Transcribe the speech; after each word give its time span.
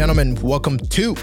gentlemen, 0.00 0.34
welcome 0.36 0.78
to 0.78 1.14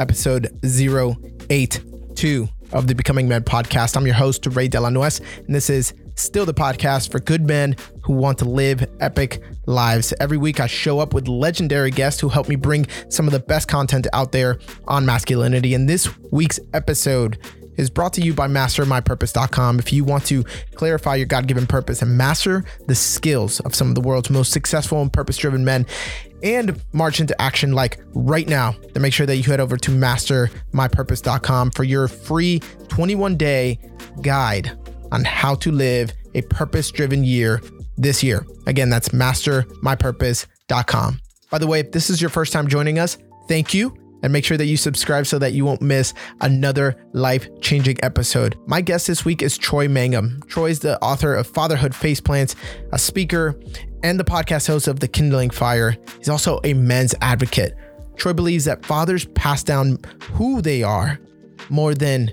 episode 0.00 0.48
082 0.64 2.48
of 2.72 2.88
the 2.88 2.94
Becoming 2.96 3.28
Men 3.28 3.44
podcast. 3.44 3.96
I'm 3.96 4.06
your 4.06 4.16
host, 4.16 4.44
Ray 4.46 4.68
Delanois, 4.68 5.20
and 5.46 5.54
this 5.54 5.70
is 5.70 5.94
still 6.16 6.44
the 6.44 6.52
podcast 6.52 7.12
for 7.12 7.20
good 7.20 7.46
men 7.46 7.76
who 8.02 8.14
want 8.14 8.38
to 8.38 8.44
live 8.44 8.90
epic 8.98 9.40
lives. 9.66 10.12
Every 10.18 10.36
week, 10.36 10.58
I 10.58 10.66
show 10.66 10.98
up 10.98 11.14
with 11.14 11.28
legendary 11.28 11.92
guests 11.92 12.20
who 12.20 12.28
help 12.28 12.48
me 12.48 12.56
bring 12.56 12.88
some 13.08 13.28
of 13.28 13.32
the 13.32 13.38
best 13.38 13.68
content 13.68 14.08
out 14.12 14.32
there 14.32 14.58
on 14.88 15.06
masculinity. 15.06 15.72
And 15.72 15.88
this 15.88 16.08
week's 16.32 16.58
episode 16.72 17.38
is 17.76 17.88
brought 17.88 18.12
to 18.14 18.20
you 18.20 18.34
by 18.34 18.48
mastermypurpose.com. 18.48 19.78
If 19.78 19.92
you 19.92 20.02
want 20.02 20.26
to 20.26 20.42
clarify 20.74 21.16
your 21.16 21.26
God 21.26 21.46
given 21.46 21.68
purpose 21.68 22.02
and 22.02 22.16
master 22.18 22.64
the 22.86 22.94
skills 22.94 23.60
of 23.60 23.74
some 23.76 23.88
of 23.88 23.94
the 23.94 24.00
world's 24.00 24.30
most 24.30 24.52
successful 24.52 25.00
and 25.00 25.12
purpose 25.12 25.36
driven 25.36 25.64
men 25.64 25.86
and 26.44 26.80
march 26.92 27.20
into 27.20 27.40
action 27.42 27.72
like 27.72 27.98
right 28.14 28.46
now, 28.46 28.76
then 28.92 29.02
make 29.02 29.12
sure 29.12 29.26
that 29.26 29.36
you 29.36 29.42
head 29.42 29.58
over 29.58 29.76
to 29.76 29.90
mastermypurpose.com 29.90 31.72
for 31.72 31.82
your 31.82 32.06
free 32.06 32.60
21 32.88 33.36
day 33.36 33.80
guide 34.22 34.78
on 35.10 35.24
how 35.24 35.56
to 35.56 35.72
live 35.72 36.12
a 36.34 36.42
purpose 36.42 36.90
driven 36.90 37.24
year 37.24 37.62
this 37.96 38.22
year. 38.22 38.44
Again, 38.66 38.90
that's 38.90 39.08
mastermypurpose.com. 39.10 41.20
By 41.50 41.58
the 41.58 41.66
way, 41.66 41.80
if 41.80 41.92
this 41.92 42.10
is 42.10 42.20
your 42.20 42.30
first 42.30 42.52
time 42.52 42.68
joining 42.68 42.98
us, 42.98 43.16
thank 43.48 43.72
you 43.74 44.03
and 44.24 44.32
make 44.32 44.44
sure 44.44 44.56
that 44.56 44.64
you 44.64 44.78
subscribe 44.78 45.26
so 45.26 45.38
that 45.38 45.52
you 45.52 45.66
won't 45.66 45.82
miss 45.82 46.14
another 46.40 46.96
life 47.12 47.46
changing 47.60 47.98
episode. 48.02 48.56
My 48.66 48.80
guest 48.80 49.06
this 49.06 49.22
week 49.22 49.42
is 49.42 49.58
Troy 49.58 49.86
Mangum. 49.86 50.42
Troy 50.46 50.70
is 50.70 50.80
the 50.80 50.98
author 51.02 51.34
of 51.34 51.46
Fatherhood 51.46 51.92
Faceplants, 51.92 52.56
a 52.90 52.98
speaker, 52.98 53.60
and 54.02 54.18
the 54.18 54.24
podcast 54.24 54.66
host 54.66 54.88
of 54.88 55.00
The 55.00 55.08
Kindling 55.08 55.50
Fire. 55.50 55.94
He's 56.16 56.30
also 56.30 56.58
a 56.64 56.72
men's 56.72 57.14
advocate. 57.20 57.76
Troy 58.16 58.32
believes 58.32 58.64
that 58.64 58.86
fathers 58.86 59.26
pass 59.34 59.62
down 59.62 59.98
who 60.32 60.62
they 60.62 60.82
are 60.82 61.20
more 61.68 61.94
than 61.94 62.28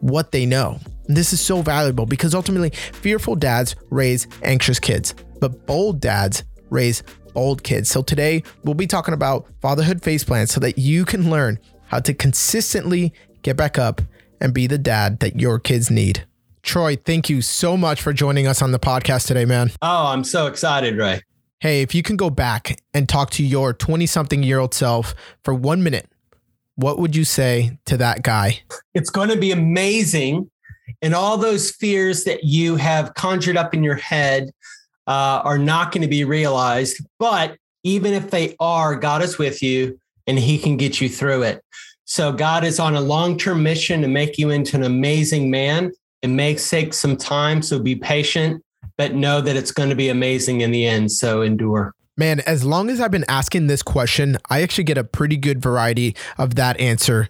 what 0.00 0.32
they 0.32 0.46
know. 0.46 0.80
This 1.08 1.34
is 1.34 1.42
so 1.42 1.60
valuable 1.60 2.06
because 2.06 2.34
ultimately, 2.34 2.70
fearful 2.70 3.36
dads 3.36 3.76
raise 3.90 4.26
anxious 4.44 4.80
kids, 4.80 5.14
but 5.40 5.66
bold 5.66 6.00
dads 6.00 6.42
raise 6.70 7.02
old 7.34 7.62
kids. 7.62 7.90
So 7.90 8.02
today 8.02 8.42
we'll 8.62 8.74
be 8.74 8.86
talking 8.86 9.14
about 9.14 9.46
fatherhood 9.60 10.00
faceplants 10.02 10.48
so 10.48 10.60
that 10.60 10.78
you 10.78 11.04
can 11.04 11.30
learn 11.30 11.58
how 11.86 12.00
to 12.00 12.14
consistently 12.14 13.12
get 13.42 13.56
back 13.56 13.78
up 13.78 14.00
and 14.40 14.52
be 14.52 14.66
the 14.66 14.78
dad 14.78 15.20
that 15.20 15.40
your 15.40 15.58
kids 15.58 15.90
need. 15.90 16.26
Troy, 16.62 16.96
thank 16.96 17.28
you 17.28 17.42
so 17.42 17.76
much 17.76 18.00
for 18.00 18.12
joining 18.12 18.46
us 18.46 18.62
on 18.62 18.72
the 18.72 18.78
podcast 18.78 19.26
today, 19.26 19.44
man. 19.44 19.70
Oh, 19.82 20.06
I'm 20.06 20.24
so 20.24 20.46
excited, 20.46 20.96
Ray. 20.96 21.20
Hey, 21.60 21.82
if 21.82 21.94
you 21.94 22.02
can 22.02 22.16
go 22.16 22.30
back 22.30 22.80
and 22.92 23.08
talk 23.08 23.30
to 23.32 23.44
your 23.44 23.72
20 23.72 24.06
something 24.06 24.42
year 24.42 24.58
old 24.58 24.74
self 24.74 25.14
for 25.44 25.54
one 25.54 25.82
minute, 25.82 26.08
what 26.76 26.98
would 26.98 27.14
you 27.14 27.24
say 27.24 27.78
to 27.84 27.96
that 27.98 28.22
guy? 28.22 28.60
It's 28.94 29.10
going 29.10 29.28
to 29.28 29.36
be 29.36 29.52
amazing. 29.52 30.50
And 31.00 31.14
all 31.14 31.38
those 31.38 31.70
fears 31.70 32.24
that 32.24 32.44
you 32.44 32.76
have 32.76 33.14
conjured 33.14 33.56
up 33.56 33.74
in 33.74 33.82
your 33.82 33.94
head 33.94 34.50
uh, 35.06 35.42
are 35.44 35.58
not 35.58 35.92
going 35.92 36.02
to 36.02 36.08
be 36.08 36.24
realized. 36.24 37.04
But 37.18 37.56
even 37.82 38.12
if 38.12 38.30
they 38.30 38.56
are, 38.60 38.96
God 38.96 39.22
is 39.22 39.38
with 39.38 39.62
you 39.62 39.98
and 40.26 40.38
he 40.38 40.58
can 40.58 40.76
get 40.76 41.00
you 41.00 41.08
through 41.08 41.42
it. 41.42 41.62
So 42.06 42.32
God 42.32 42.64
is 42.64 42.78
on 42.78 42.94
a 42.94 43.00
long-term 43.00 43.62
mission 43.62 44.02
to 44.02 44.08
make 44.08 44.38
you 44.38 44.50
into 44.50 44.76
an 44.76 44.82
amazing 44.82 45.50
man. 45.50 45.92
It 46.22 46.28
may 46.28 46.54
take 46.54 46.94
some 46.94 47.16
time, 47.16 47.62
so 47.62 47.78
be 47.78 47.96
patient, 47.96 48.62
but 48.96 49.14
know 49.14 49.40
that 49.40 49.56
it's 49.56 49.70
going 49.70 49.90
to 49.90 49.94
be 49.94 50.08
amazing 50.08 50.60
in 50.60 50.70
the 50.70 50.86
end. 50.86 51.12
So 51.12 51.42
endure. 51.42 51.94
Man, 52.16 52.40
as 52.40 52.64
long 52.64 52.90
as 52.90 53.00
I've 53.00 53.10
been 53.10 53.24
asking 53.28 53.66
this 53.66 53.82
question, 53.82 54.38
I 54.48 54.62
actually 54.62 54.84
get 54.84 54.96
a 54.96 55.04
pretty 55.04 55.36
good 55.36 55.60
variety 55.60 56.14
of 56.38 56.54
that 56.54 56.78
answer 56.78 57.28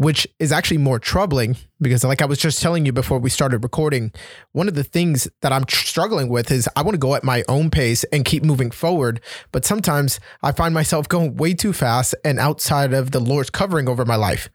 which 0.00 0.26
is 0.38 0.50
actually 0.50 0.78
more 0.78 0.98
troubling 0.98 1.54
because, 1.78 2.02
like 2.04 2.22
I 2.22 2.24
was 2.24 2.38
just 2.38 2.62
telling 2.62 2.86
you 2.86 2.92
before 2.92 3.18
we 3.18 3.28
started 3.28 3.62
recording, 3.62 4.12
one 4.52 4.66
of 4.66 4.74
the 4.74 4.82
things 4.82 5.28
that 5.42 5.52
I'm 5.52 5.64
tr- 5.64 5.84
struggling 5.84 6.30
with 6.30 6.50
is 6.50 6.66
I 6.74 6.80
want 6.80 6.94
to 6.94 6.98
go 6.98 7.14
at 7.16 7.22
my 7.22 7.44
own 7.48 7.68
pace 7.68 8.02
and 8.04 8.24
keep 8.24 8.42
moving 8.42 8.70
forward. 8.70 9.20
But 9.52 9.66
sometimes 9.66 10.18
I 10.42 10.52
find 10.52 10.72
myself 10.72 11.06
going 11.06 11.36
way 11.36 11.52
too 11.52 11.74
fast 11.74 12.14
and 12.24 12.38
outside 12.38 12.94
of 12.94 13.10
the 13.10 13.20
Lord's 13.20 13.50
covering 13.50 13.90
over 13.90 14.06
my 14.06 14.16
life. 14.16 14.48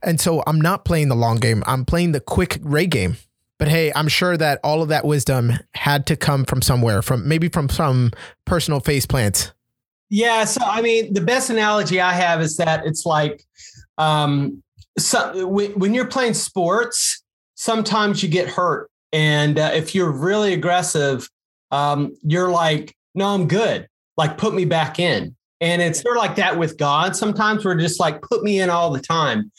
And 0.00 0.20
so 0.20 0.44
I'm 0.46 0.60
not 0.60 0.84
playing 0.84 1.08
the 1.08 1.16
long 1.16 1.38
game, 1.38 1.64
I'm 1.66 1.84
playing 1.84 2.12
the 2.12 2.20
quick 2.20 2.60
Ray 2.62 2.86
game. 2.86 3.16
But 3.58 3.66
hey, 3.66 3.90
I'm 3.96 4.06
sure 4.06 4.36
that 4.36 4.60
all 4.62 4.80
of 4.80 4.90
that 4.90 5.04
wisdom 5.04 5.54
had 5.74 6.06
to 6.06 6.14
come 6.14 6.44
from 6.44 6.62
somewhere, 6.62 7.02
from 7.02 7.26
maybe 7.26 7.48
from 7.48 7.68
some 7.68 8.12
personal 8.44 8.78
face 8.78 9.06
plants. 9.06 9.50
Yeah. 10.08 10.44
So, 10.44 10.60
I 10.64 10.82
mean, 10.82 11.14
the 11.14 11.20
best 11.20 11.50
analogy 11.50 12.00
I 12.00 12.12
have 12.12 12.40
is 12.40 12.56
that 12.58 12.86
it's 12.86 13.04
like, 13.04 13.42
um, 13.98 14.62
so 14.98 15.46
when 15.46 15.94
you're 15.94 16.06
playing 16.06 16.34
sports, 16.34 17.22
sometimes 17.54 18.22
you 18.22 18.28
get 18.28 18.48
hurt, 18.48 18.90
and 19.12 19.58
uh, 19.58 19.70
if 19.74 19.94
you're 19.94 20.10
really 20.10 20.52
aggressive, 20.52 21.28
um, 21.70 22.16
you're 22.22 22.50
like, 22.50 22.94
"No, 23.14 23.26
I'm 23.28 23.48
good. 23.48 23.88
Like, 24.16 24.38
put 24.38 24.54
me 24.54 24.64
back 24.64 24.98
in." 24.98 25.34
And 25.60 25.82
it's 25.82 26.00
sort 26.00 26.16
of 26.16 26.22
like 26.22 26.36
that 26.36 26.56
with 26.56 26.78
God. 26.78 27.16
Sometimes 27.16 27.64
we're 27.64 27.74
just 27.74 27.98
like, 27.98 28.22
"Put 28.22 28.42
me 28.42 28.60
in 28.60 28.70
all 28.70 28.90
the 28.90 29.00
time," 29.00 29.50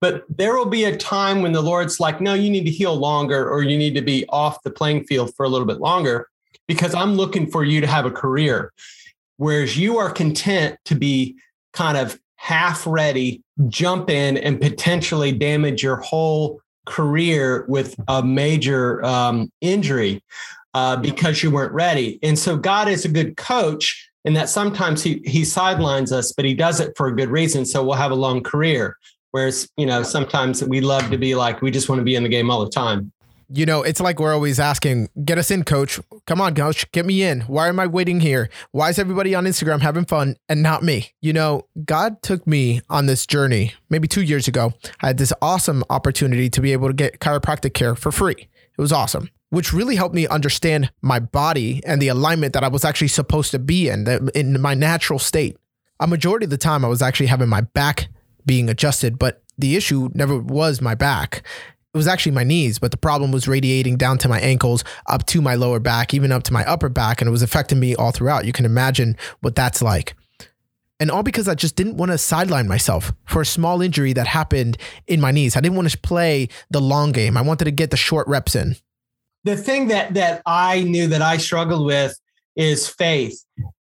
but 0.00 0.24
there 0.28 0.56
will 0.56 0.66
be 0.66 0.84
a 0.84 0.96
time 0.96 1.42
when 1.42 1.52
the 1.52 1.62
Lord's 1.62 2.00
like, 2.00 2.20
"No, 2.20 2.34
you 2.34 2.50
need 2.50 2.64
to 2.64 2.70
heal 2.70 2.94
longer, 2.94 3.48
or 3.48 3.62
you 3.62 3.76
need 3.76 3.94
to 3.94 4.02
be 4.02 4.24
off 4.28 4.62
the 4.62 4.70
playing 4.70 5.04
field 5.04 5.34
for 5.36 5.44
a 5.44 5.48
little 5.48 5.66
bit 5.66 5.80
longer." 5.80 6.28
Because 6.66 6.94
I'm 6.94 7.14
looking 7.14 7.50
for 7.50 7.64
you 7.64 7.80
to 7.80 7.86
have 7.86 8.04
a 8.04 8.10
career, 8.10 8.72
whereas 9.38 9.78
you 9.78 9.96
are 9.96 10.10
content 10.10 10.76
to 10.84 10.94
be 10.94 11.36
kind 11.72 11.96
of 11.96 12.18
half 12.36 12.86
ready, 12.86 13.42
jump 13.66 14.08
in 14.08 14.36
and 14.36 14.60
potentially 14.60 15.32
damage 15.32 15.82
your 15.82 15.96
whole 15.96 16.60
career 16.86 17.64
with 17.68 17.96
a 18.08 18.22
major 18.22 19.04
um, 19.04 19.50
injury 19.60 20.22
uh, 20.74 20.96
because 20.96 21.42
you 21.42 21.50
weren't 21.50 21.72
ready. 21.72 22.18
And 22.22 22.38
so 22.38 22.56
God 22.56 22.88
is 22.88 23.04
a 23.04 23.08
good 23.08 23.36
coach 23.36 24.10
in 24.24 24.34
that 24.34 24.48
sometimes 24.48 25.02
he 25.02 25.22
he 25.24 25.44
sidelines 25.44 26.12
us, 26.12 26.32
but 26.32 26.44
he 26.44 26.54
does 26.54 26.80
it 26.80 26.96
for 26.96 27.08
a 27.08 27.16
good 27.16 27.28
reason. 27.30 27.64
So 27.64 27.84
we'll 27.84 27.96
have 27.96 28.10
a 28.10 28.16
long 28.16 28.42
career. 28.42 28.96
Whereas, 29.30 29.68
you 29.76 29.86
know, 29.86 30.02
sometimes 30.02 30.64
we 30.64 30.80
love 30.80 31.10
to 31.10 31.18
be 31.18 31.34
like, 31.34 31.60
we 31.60 31.70
just 31.70 31.88
want 31.88 31.98
to 31.98 32.04
be 32.04 32.14
in 32.14 32.22
the 32.22 32.28
game 32.28 32.50
all 32.50 32.64
the 32.64 32.70
time 32.70 33.12
you 33.50 33.64
know, 33.64 33.82
it's 33.82 34.00
like 34.00 34.20
we're 34.20 34.34
always 34.34 34.60
asking, 34.60 35.08
get 35.24 35.38
us 35.38 35.50
in, 35.50 35.64
coach. 35.64 35.98
Come 36.26 36.40
on, 36.40 36.54
coach, 36.54 36.90
get 36.92 37.06
me 37.06 37.22
in. 37.22 37.40
Why 37.42 37.68
am 37.68 37.80
I 37.80 37.86
waiting 37.86 38.20
here? 38.20 38.50
Why 38.72 38.90
is 38.90 38.98
everybody 38.98 39.34
on 39.34 39.44
Instagram 39.44 39.80
having 39.80 40.04
fun 40.04 40.36
and 40.48 40.62
not 40.62 40.82
me? 40.82 41.12
You 41.20 41.32
know, 41.32 41.66
God 41.84 42.20
took 42.22 42.46
me 42.46 42.82
on 42.90 43.06
this 43.06 43.26
journey 43.26 43.72
maybe 43.88 44.06
two 44.06 44.22
years 44.22 44.48
ago. 44.48 44.74
I 45.00 45.08
had 45.08 45.18
this 45.18 45.32
awesome 45.40 45.82
opportunity 45.88 46.50
to 46.50 46.60
be 46.60 46.72
able 46.72 46.88
to 46.88 46.94
get 46.94 47.20
chiropractic 47.20 47.72
care 47.72 47.94
for 47.94 48.12
free. 48.12 48.48
It 48.78 48.80
was 48.80 48.92
awesome, 48.92 49.30
which 49.48 49.72
really 49.72 49.96
helped 49.96 50.14
me 50.14 50.26
understand 50.26 50.92
my 51.00 51.18
body 51.18 51.82
and 51.86 52.02
the 52.02 52.08
alignment 52.08 52.52
that 52.52 52.64
I 52.64 52.68
was 52.68 52.84
actually 52.84 53.08
supposed 53.08 53.50
to 53.52 53.58
be 53.58 53.88
in, 53.88 54.28
in 54.34 54.60
my 54.60 54.74
natural 54.74 55.18
state. 55.18 55.56
A 56.00 56.06
majority 56.06 56.44
of 56.44 56.50
the 56.50 56.58
time, 56.58 56.84
I 56.84 56.88
was 56.88 57.02
actually 57.02 57.26
having 57.26 57.48
my 57.48 57.62
back 57.62 58.08
being 58.46 58.68
adjusted, 58.68 59.18
but 59.18 59.42
the 59.56 59.74
issue 59.74 60.10
never 60.14 60.38
was 60.38 60.80
my 60.80 60.94
back 60.94 61.42
it 61.94 61.96
was 61.96 62.06
actually 62.06 62.32
my 62.32 62.44
knees, 62.44 62.78
but 62.78 62.90
the 62.90 62.98
problem 62.98 63.32
was 63.32 63.48
radiating 63.48 63.96
down 63.96 64.18
to 64.18 64.28
my 64.28 64.38
ankles, 64.40 64.84
up 65.06 65.24
to 65.26 65.40
my 65.40 65.54
lower 65.54 65.80
back, 65.80 66.12
even 66.12 66.32
up 66.32 66.42
to 66.44 66.52
my 66.52 66.64
upper 66.64 66.90
back, 66.90 67.20
and 67.20 67.28
it 67.28 67.30
was 67.30 67.42
affecting 67.42 67.80
me 67.80 67.94
all 67.94 68.10
throughout. 68.10 68.44
You 68.44 68.52
can 68.52 68.66
imagine 68.66 69.16
what 69.40 69.54
that's 69.54 69.80
like. 69.80 70.14
And 71.00 71.10
all 71.10 71.22
because 71.22 71.48
I 71.48 71.54
just 71.54 71.76
didn't 71.76 71.96
want 71.96 72.10
to 72.10 72.18
sideline 72.18 72.68
myself 72.68 73.12
for 73.24 73.40
a 73.40 73.46
small 73.46 73.80
injury 73.80 74.12
that 74.12 74.26
happened 74.26 74.76
in 75.06 75.20
my 75.20 75.30
knees. 75.30 75.56
I 75.56 75.60
didn't 75.60 75.76
want 75.76 75.90
to 75.90 75.98
play 75.98 76.48
the 76.70 76.80
long 76.80 77.12
game. 77.12 77.36
I 77.36 77.40
wanted 77.40 77.66
to 77.66 77.70
get 77.70 77.90
the 77.90 77.96
short 77.96 78.26
reps 78.28 78.54
in. 78.54 78.76
The 79.44 79.56
thing 79.56 79.88
that 79.88 80.14
that 80.14 80.42
I 80.44 80.82
knew 80.82 81.06
that 81.06 81.22
I 81.22 81.36
struggled 81.36 81.86
with 81.86 82.18
is 82.56 82.88
faith. 82.88 83.42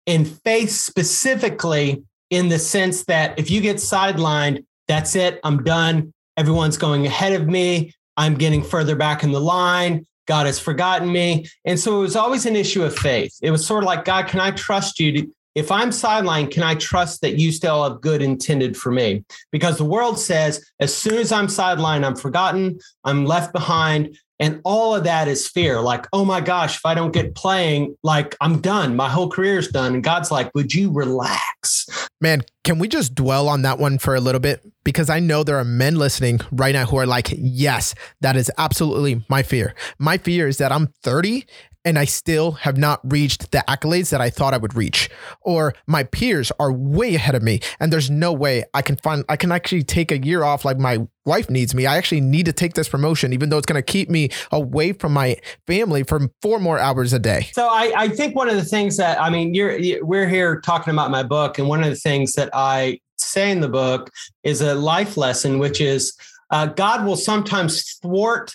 And 0.06 0.28
faith 0.28 0.70
specifically 0.70 2.04
in 2.30 2.50
the 2.50 2.60
sense 2.60 3.06
that 3.06 3.40
if 3.40 3.50
you 3.50 3.62
get 3.62 3.78
sidelined, 3.78 4.66
that's 4.88 5.16
it, 5.16 5.40
I'm 5.44 5.64
done 5.64 6.14
everyone's 6.38 6.78
going 6.78 7.06
ahead 7.06 7.34
of 7.34 7.48
me. 7.48 7.94
I'm 8.16 8.36
getting 8.36 8.64
further 8.64 8.96
back 8.96 9.24
in 9.24 9.32
the 9.32 9.42
line. 9.42 10.06
God 10.28 10.46
has 10.46 10.60
forgotten 10.60 11.12
me. 11.12 11.48
And 11.66 11.80
so 11.80 11.98
it 11.98 12.02
was 12.02 12.16
always 12.16 12.46
an 12.46 12.56
issue 12.56 12.84
of 12.84 12.96
faith. 12.96 13.38
It 13.42 13.52
was 13.52 13.66
sort 13.66 13.84
of 13.84 13.88
like, 13.88 14.06
God, 14.06 14.28
can 14.28 14.40
I 14.40 14.52
trust 14.52 15.00
you 15.00 15.12
to, 15.14 15.34
if 15.56 15.72
I'm 15.72 15.90
sidelined, 15.90 16.52
can 16.52 16.64
I 16.64 16.76
trust 16.76 17.22
that 17.22 17.40
you 17.40 17.52
still 17.52 17.84
have 17.84 18.02
good 18.02 18.22
intended 18.22 18.78
for 18.78 18.92
me? 18.92 19.24
Because 19.52 19.78
the 19.78 19.86
world 19.86 20.20
says, 20.20 20.64
as 20.80 20.96
soon 20.96 21.16
as 21.16 21.32
I'm 21.32 21.48
sidelined, 21.48 22.06
I'm 22.06 22.16
forgotten, 22.16 22.80
I'm 23.04 23.26
left 23.26 23.54
behind. 23.54 24.18
And 24.40 24.62
all 24.64 24.96
of 24.96 25.04
that 25.06 25.28
is 25.28 25.48
fear 25.48 25.82
like, 25.82 26.06
oh 26.14 26.24
my 26.24 26.42
gosh, 26.42 26.78
if 26.78 26.86
I 26.86 26.94
don't 26.94 27.12
get 27.12 27.36
playing, 27.36 27.96
like 28.04 28.36
I'm 28.40 28.62
done. 28.62 28.96
My 28.96 29.10
whole 29.10 29.30
career 29.30 29.58
is 29.58 29.68
done. 29.70 29.96
And 29.96 30.04
God's 30.04 30.32
like, 30.32 30.54
would 30.54 30.74
you 30.74 30.92
relax? 30.92 31.88
Man, 32.22 32.44
can 32.64 32.80
we 32.80 32.88
just 32.88 33.16
dwell 33.16 33.48
on 33.48 33.62
that 33.64 33.80
one 33.80 33.98
for 33.98 34.16
a 34.16 34.20
little 34.20 34.40
bit? 34.40 34.62
Because 34.84 35.10
I 35.10 35.20
know 35.20 35.44
there 35.44 35.58
are 35.58 35.64
men 35.64 35.96
listening 35.96 36.40
right 36.52 36.74
now 36.74 36.86
who 36.86 36.98
are 36.98 37.06
like, 37.06 37.34
yes, 37.36 37.96
that 38.22 38.36
is 38.36 38.52
absolutely 38.58 39.24
my 39.30 39.44
fear. 39.44 39.74
My 40.00 40.18
fear 40.18 40.48
is 40.48 40.58
that 40.58 40.72
I'm 40.72 40.88
30 41.04 41.46
and 41.88 41.98
I 41.98 42.04
still 42.04 42.52
have 42.52 42.76
not 42.76 43.00
reached 43.10 43.52
the 43.52 43.64
accolades 43.66 44.10
that 44.10 44.20
I 44.20 44.30
thought 44.30 44.54
I 44.54 44.58
would 44.58 44.76
reach. 44.76 45.10
Or 45.40 45.74
my 45.86 46.04
peers 46.04 46.52
are 46.60 46.70
way 46.70 47.16
ahead 47.16 47.34
of 47.34 47.42
me 47.42 47.62
and 47.80 47.94
there's 47.94 48.10
no 48.10 48.34
way 48.34 48.66
I 48.74 48.82
can 48.82 48.98
find 48.98 49.24
I 49.30 49.38
can 49.38 49.54
actually 49.54 49.84
take 49.84 50.12
a 50.12 50.18
year 50.18 50.44
off 50.44 50.66
like 50.66 50.78
my 50.78 51.08
wife 51.26 51.50
needs 51.50 51.74
me. 51.74 51.86
I 51.86 51.96
actually 51.96 52.20
need 52.20 52.46
to 52.46 52.52
take 52.52 52.74
this 52.74 52.90
promotion 52.90 53.32
even 53.32 53.48
though 53.48 53.58
it's 53.58 53.66
going 53.66 53.82
to 53.82 53.92
keep 53.92 54.10
me 54.10 54.30
away 54.52 54.92
from 54.92 55.14
my 55.14 55.38
family 55.66 56.04
for 56.04 56.30
four 56.42 56.60
more 56.60 56.78
hours 56.78 57.14
a 57.14 57.20
day. 57.20 57.48
So 57.54 57.66
I, 57.66 57.94
I 57.96 58.10
think 58.10 58.36
one 58.36 58.50
of 58.50 58.56
the 58.56 58.66
things 58.66 58.98
that 58.98 59.22
I 59.22 59.30
mean 59.30 59.54
you're 59.54 60.06
we're 60.06 60.28
here 60.28 60.60
talking 60.60 60.92
about 60.92 61.10
my 61.10 61.24
book 61.24 61.58
and 61.58 61.70
one 61.70 61.84
of 61.84 61.90
the 61.90 61.96
things 61.96 62.34
that 62.34 62.50
I 62.54 63.00
say 63.16 63.50
in 63.50 63.62
the 63.62 63.70
book 63.70 64.12
is 64.44 64.60
a 64.60 64.76
life 64.76 65.16
lesson 65.16 65.58
which 65.58 65.80
is 65.80 66.14
uh, 66.50 66.66
God 66.66 67.06
will 67.06 67.16
sometimes 67.16 67.98
thwart 68.02 68.54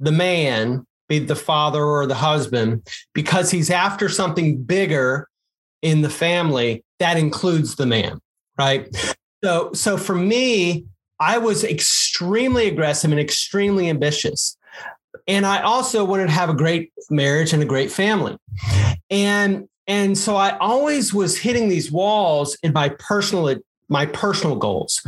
the 0.00 0.12
man 0.12 0.86
be 1.08 1.18
the 1.18 1.36
father 1.36 1.82
or 1.82 2.06
the 2.06 2.14
husband, 2.14 2.86
because 3.14 3.50
he's 3.50 3.70
after 3.70 4.08
something 4.08 4.62
bigger 4.62 5.28
in 5.82 6.02
the 6.02 6.10
family 6.10 6.84
that 6.98 7.16
includes 7.16 7.76
the 7.76 7.86
man, 7.86 8.18
right? 8.58 8.88
So, 9.44 9.72
so 9.72 9.96
for 9.96 10.14
me, 10.14 10.84
I 11.20 11.38
was 11.38 11.64
extremely 11.64 12.68
aggressive 12.68 13.10
and 13.10 13.20
extremely 13.20 13.88
ambitious. 13.88 14.56
And 15.26 15.46
I 15.46 15.62
also 15.62 16.04
wanted 16.04 16.26
to 16.26 16.32
have 16.32 16.50
a 16.50 16.54
great 16.54 16.92
marriage 17.10 17.52
and 17.52 17.62
a 17.62 17.66
great 17.66 17.90
family. 17.90 18.36
And 19.10 19.68
and 19.86 20.18
so 20.18 20.36
I 20.36 20.56
always 20.58 21.14
was 21.14 21.38
hitting 21.38 21.68
these 21.68 21.90
walls 21.90 22.58
in 22.62 22.74
my 22.74 22.90
personal 22.90 23.48
my 23.88 24.06
personal 24.06 24.56
goals. 24.56 25.00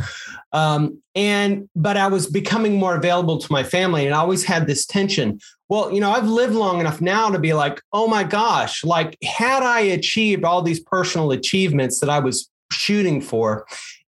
Um, 0.53 1.01
and 1.15 1.69
but 1.75 1.97
I 1.97 2.07
was 2.07 2.27
becoming 2.27 2.75
more 2.77 2.95
available 2.95 3.37
to 3.37 3.51
my 3.51 3.63
family, 3.63 4.05
and 4.05 4.15
I 4.15 4.19
always 4.19 4.43
had 4.43 4.67
this 4.67 4.85
tension. 4.85 5.39
Well, 5.69 5.91
you 5.91 6.01
know, 6.01 6.11
I've 6.11 6.27
lived 6.27 6.53
long 6.53 6.79
enough 6.79 6.99
now 6.99 7.29
to 7.29 7.39
be 7.39 7.53
like, 7.53 7.81
oh 7.93 8.07
my 8.07 8.23
gosh, 8.23 8.83
like 8.83 9.17
had 9.23 9.63
I 9.63 9.79
achieved 9.81 10.43
all 10.43 10.61
these 10.61 10.79
personal 10.79 11.31
achievements 11.31 11.99
that 11.99 12.09
I 12.09 12.19
was 12.19 12.49
shooting 12.71 13.21
for, 13.21 13.65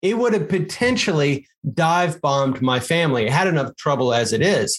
it 0.02 0.18
would 0.18 0.32
have 0.32 0.48
potentially 0.48 1.46
dive 1.74 2.20
bombed 2.20 2.62
my 2.62 2.78
family. 2.78 3.28
I 3.28 3.32
had 3.32 3.48
enough 3.48 3.74
trouble 3.76 4.14
as 4.14 4.32
it 4.32 4.42
is, 4.42 4.78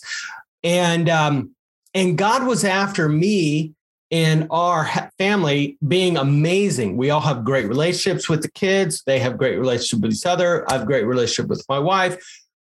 and 0.63 1.09
um, 1.09 1.55
and 1.93 2.17
God 2.17 2.45
was 2.45 2.63
after 2.63 3.09
me 3.09 3.73
in 4.09 4.47
our 4.49 4.89
family 5.17 5.77
being 5.87 6.17
amazing. 6.17 6.97
We 6.97 7.11
all 7.11 7.21
have 7.21 7.43
great 7.43 7.67
relationships 7.67 8.27
with 8.27 8.41
the 8.41 8.51
kids. 8.51 9.03
They 9.05 9.19
have 9.19 9.37
great 9.37 9.59
relationship 9.59 10.01
with 10.01 10.13
each 10.13 10.25
other. 10.25 10.69
I 10.69 10.77
have 10.77 10.87
great 10.87 11.05
relationship 11.05 11.49
with 11.49 11.63
my 11.69 11.79
wife. 11.79 12.13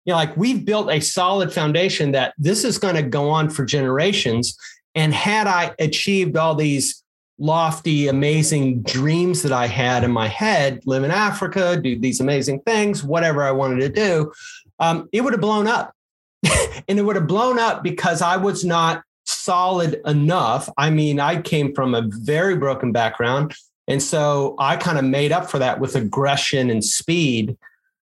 You 0.05 0.12
know, 0.12 0.17
like 0.17 0.37
we've 0.37 0.65
built 0.65 0.91
a 0.91 1.00
solid 1.00 1.53
foundation 1.53 2.12
that 2.12 2.35
this 2.39 2.65
is 2.65 2.79
going 2.79 2.97
to 2.97 3.03
go 3.03 3.31
on 3.31 3.50
for 3.50 3.65
generations. 3.65 4.56
And 4.95 5.15
had 5.15 5.47
I 5.47 5.75
achieved 5.79 6.37
all 6.37 6.55
these 6.55 7.03
lofty, 7.39 8.09
amazing 8.09 8.83
dreams 8.83 9.43
that 9.43 9.53
I 9.53 9.67
had 9.67 10.05
in 10.05 10.11
my 10.11 10.29
head, 10.29 10.83
live 10.87 11.05
in 11.05 11.11
Africa, 11.11 11.81
do 11.81 11.99
these 11.99 12.21
amazing 12.21 12.61
things, 12.61 13.05
whatever 13.05 13.43
I 13.43 13.53
wanted 13.53 13.81
to 13.81 13.89
do, 13.89 14.33
um, 14.81 15.09
it 15.12 15.23
would 15.23 15.33
have 15.33 15.41
blown 15.41 15.67
up. 15.67 15.94
and 16.89 16.99
it 16.99 17.03
would 17.03 17.17
have 17.17 17.27
blown 17.27 17.59
up 17.59 17.83
because 17.83 18.23
I 18.23 18.37
was 18.37 18.65
not 18.65 19.03
solid 19.49 19.99
enough. 20.05 20.69
I 20.77 20.91
mean, 20.91 21.19
I 21.19 21.41
came 21.41 21.75
from 21.75 21.95
a 21.95 22.03
very 22.06 22.55
broken 22.55 22.93
background. 22.93 23.55
And 23.87 24.03
so 24.03 24.55
I 24.59 24.77
kind 24.77 24.99
of 24.99 25.06
made 25.06 25.33
up 25.33 25.50
for 25.50 25.59
that 25.59 25.81
with 25.81 25.97
aggression 25.97 26.69
and 26.69 26.85
speed, 26.85 27.56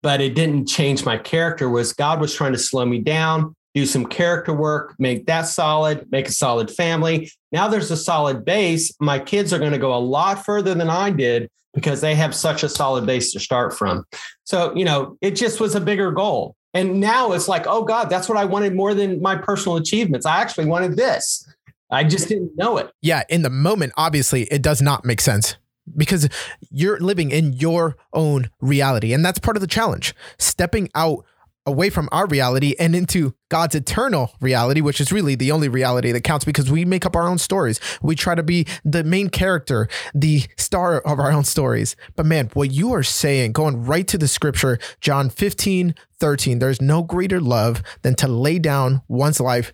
but 0.02 0.22
it 0.22 0.34
didn't 0.34 0.68
change 0.68 1.04
my 1.04 1.18
character 1.18 1.70
was 1.70 1.92
God 1.92 2.22
was 2.22 2.34
trying 2.34 2.54
to 2.54 2.58
slow 2.58 2.86
me 2.86 3.00
down, 3.00 3.54
do 3.74 3.86
some 3.86 4.06
character 4.06 4.54
work, 4.54 4.96
make 4.98 5.26
that 5.26 5.42
solid, 5.42 6.10
make 6.10 6.30
a 6.30 6.32
solid 6.32 6.72
family. 6.72 7.30
Now 7.52 7.68
there's 7.68 7.92
a 7.92 7.98
solid 7.98 8.46
base. 8.46 8.94
My 9.02 9.20
kids 9.20 9.52
are 9.52 9.60
going 9.60 9.74
to 9.74 9.78
go 9.78 9.94
a 9.94 10.00
lot 10.00 10.46
further 10.46 10.74
than 10.74 10.90
I 10.90 11.10
did 11.10 11.50
because 11.74 12.00
they 12.00 12.16
have 12.16 12.34
such 12.34 12.64
a 12.64 12.70
solid 12.70 13.06
base 13.06 13.34
to 13.34 13.42
start 13.42 13.78
from. 13.78 14.06
So, 14.46 14.74
you 14.74 14.86
know, 14.86 15.18
it 15.20 15.32
just 15.32 15.60
was 15.60 15.76
a 15.76 15.82
bigger 15.82 16.14
goal. 16.14 16.56
And 16.76 17.00
now 17.00 17.32
it's 17.32 17.48
like, 17.48 17.66
oh 17.68 17.84
God, 17.84 18.10
that's 18.10 18.28
what 18.28 18.38
I 18.38 18.44
wanted 18.44 18.76
more 18.76 18.94
than 18.94 19.22
my 19.22 19.38
personal 19.38 19.78
achievements. 19.78 20.26
I 20.26 20.42
actually 20.42 20.66
wanted 20.66 20.98
this. 20.98 21.48
I 21.90 22.04
just 22.04 22.28
didn't 22.28 22.52
know 22.58 22.78
it. 22.78 22.92
Yeah. 23.02 23.24
In 23.30 23.44
the 23.44 23.50
moment, 23.50 23.94
obviously, 23.96 24.44
it 24.44 24.62
does 24.62 24.82
not 24.82 25.06
make 25.06 25.22
sense 25.22 25.56
because 25.96 26.28
you're 26.72 27.00
living 27.00 27.32
in 27.32 27.54
your 27.54 27.96
own 28.12 28.50
reality. 28.60 29.14
And 29.14 29.24
that's 29.24 29.40
part 29.40 29.56
of 29.56 29.62
the 29.62 29.68
challenge. 29.68 30.14
Stepping 30.38 30.90
out 30.96 31.26
away 31.66 31.90
from 31.90 32.08
our 32.12 32.28
reality 32.28 32.76
and 32.80 32.96
into 32.96 33.34
God's 33.50 33.76
eternal 33.76 34.34
reality, 34.40 34.82
which 34.82 35.02
is 35.02 35.12
really 35.12 35.36
the 35.36 35.52
only 35.52 35.68
reality 35.68 36.12
that 36.12 36.24
counts 36.24 36.46
because 36.46 36.72
we 36.72 36.86
make 36.86 37.06
up 37.06 37.16
our 37.16 37.28
own 37.28 37.38
stories. 37.38 37.80
We 38.02 38.16
try 38.16 38.36
to 38.36 38.44
be 38.44 38.68
the 38.84 39.04
main 39.04 39.30
character, 39.30 39.88
the 40.14 40.44
star 40.58 41.00
of 41.00 41.20
our 41.20 41.32
own 41.32 41.44
stories. 41.44 41.96
But 42.16 42.26
man, 42.26 42.50
what 42.54 42.72
you 42.72 42.94
are 42.94 43.04
saying, 43.04 43.54
going 43.54 43.86
right 43.86 44.08
to 44.08 44.18
the 44.18 44.28
scripture, 44.28 44.80
John 45.02 45.30
15, 45.30 45.96
13, 46.20 46.60
there's 46.60 46.82
no 46.82 47.04
greater 47.04 47.40
love 47.40 47.82
than 48.04 48.16
to 48.16 48.28
lay 48.28 48.60
down 48.60 49.02
one's 49.08 49.40
life 49.40 49.74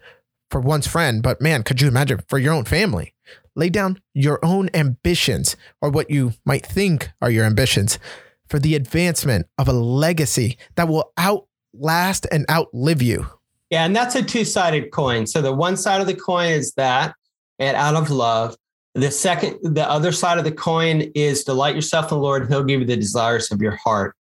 for 0.50 0.62
one's 0.62 0.88
friend. 0.88 1.22
But 1.24 1.42
man, 1.42 1.64
could 1.64 1.82
you 1.82 1.88
imagine 1.88 2.22
for 2.28 2.38
your 2.38 2.54
own 2.54 2.66
family? 2.66 3.14
Lay 3.56 3.70
down 3.70 4.00
your 4.14 4.40
own 4.44 4.70
ambitions 4.74 5.58
or 5.82 5.90
what 5.90 6.10
you 6.10 6.34
might 6.46 6.66
think 6.66 7.10
are 7.22 7.30
your 7.32 7.46
ambitions 7.46 8.00
for 8.48 8.60
the 8.60 8.76
advancement 8.76 9.48
of 9.58 9.68
a 9.68 9.74
legacy 9.74 10.58
that 10.76 10.88
will 10.88 11.12
out 11.18 11.48
last 11.74 12.28
and 12.32 12.46
outlive 12.50 13.02
you. 13.02 13.28
Yeah, 13.70 13.86
and 13.86 13.96
that's 13.96 14.16
a 14.16 14.22
two-sided 14.22 14.92
coin. 14.92 15.26
So 15.26 15.42
the 15.42 15.54
one 15.54 15.78
side 15.78 16.02
of 16.02 16.08
the 16.08 16.14
coin 16.14 16.52
is 16.52 16.74
that 16.74 17.16
and 17.58 17.78
out 17.78 17.96
of 17.96 18.10
love. 18.10 18.56
The 18.96 19.12
second, 19.12 19.60
the 19.64 19.90
other 19.90 20.12
side 20.12 20.38
of 20.38 20.44
the 20.44 20.52
coin 20.52 21.12
is 21.16 21.46
delight 21.46 21.76
yourself 21.76 22.12
in 22.12 22.18
the 22.18 22.24
Lord, 22.24 22.50
He'll 22.50 22.64
give 22.64 22.82
you 22.82 22.86
the 22.86 22.98
desires 22.98 23.52
of 23.52 23.62
your 23.62 23.78
heart. 23.78 24.16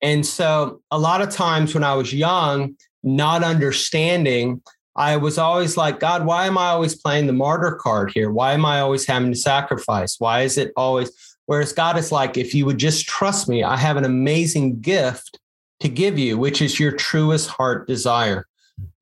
And 0.00 0.24
so 0.24 0.80
a 0.90 0.98
lot 0.98 1.20
of 1.20 1.30
times 1.30 1.74
when 1.74 1.84
I 1.84 1.94
was 1.94 2.14
young, 2.14 2.76
not 3.02 3.44
understanding, 3.44 4.62
I 4.94 5.18
was 5.18 5.36
always 5.36 5.76
like, 5.76 6.00
God, 6.00 6.24
why 6.24 6.46
am 6.46 6.56
I 6.56 6.68
always 6.68 6.94
playing 6.94 7.26
the 7.26 7.32
martyr 7.34 7.72
card 7.72 8.12
here? 8.14 8.30
Why 8.30 8.54
am 8.54 8.64
I 8.64 8.80
always 8.80 9.06
having 9.06 9.32
to 9.32 9.38
sacrifice? 9.38 10.18
Why 10.18 10.42
is 10.42 10.56
it 10.56 10.72
always? 10.76 11.10
Whereas 11.44 11.72
God 11.74 11.98
is 11.98 12.10
like, 12.10 12.38
if 12.38 12.54
you 12.54 12.64
would 12.64 12.78
just 12.78 13.06
trust 13.06 13.48
me, 13.48 13.62
I 13.62 13.76
have 13.76 13.98
an 13.98 14.04
amazing 14.06 14.80
gift 14.80 15.38
to 15.80 15.88
give 15.88 16.18
you, 16.18 16.38
which 16.38 16.62
is 16.62 16.80
your 16.80 16.92
truest 16.92 17.48
heart 17.48 17.86
desire. 17.86 18.46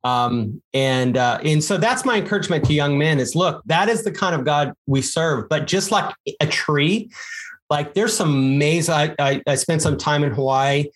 Um, 0.03 0.62
and 0.75 1.17
uh, 1.17 1.41
and 1.43 1.65
so 1.65 1.79
that's 1.79 2.05
my 2.05 2.19
encouragement 2.19 2.65
to 2.67 2.75
young 2.75 2.99
men 2.99 3.19
is 3.19 3.35
look, 3.35 3.62
that 3.67 3.88
is 3.88 4.05
the 4.05 4.12
kind 4.12 4.35
of 4.35 4.44
God 4.44 4.75
we 4.87 5.00
serve. 5.00 5.49
But 5.49 5.67
just 5.67 5.91
like 5.91 6.15
a 6.41 6.47
tree, 6.47 7.11
like 7.71 7.94
there's 7.94 8.15
some 8.15 8.31
amazing. 8.31 8.94
I, 8.94 9.15
I, 9.19 9.43
I 9.46 9.55
spent 9.55 9.82
some 9.82 9.96
time 9.96 10.22
in 10.22 10.32
Hawaii. 10.32 10.87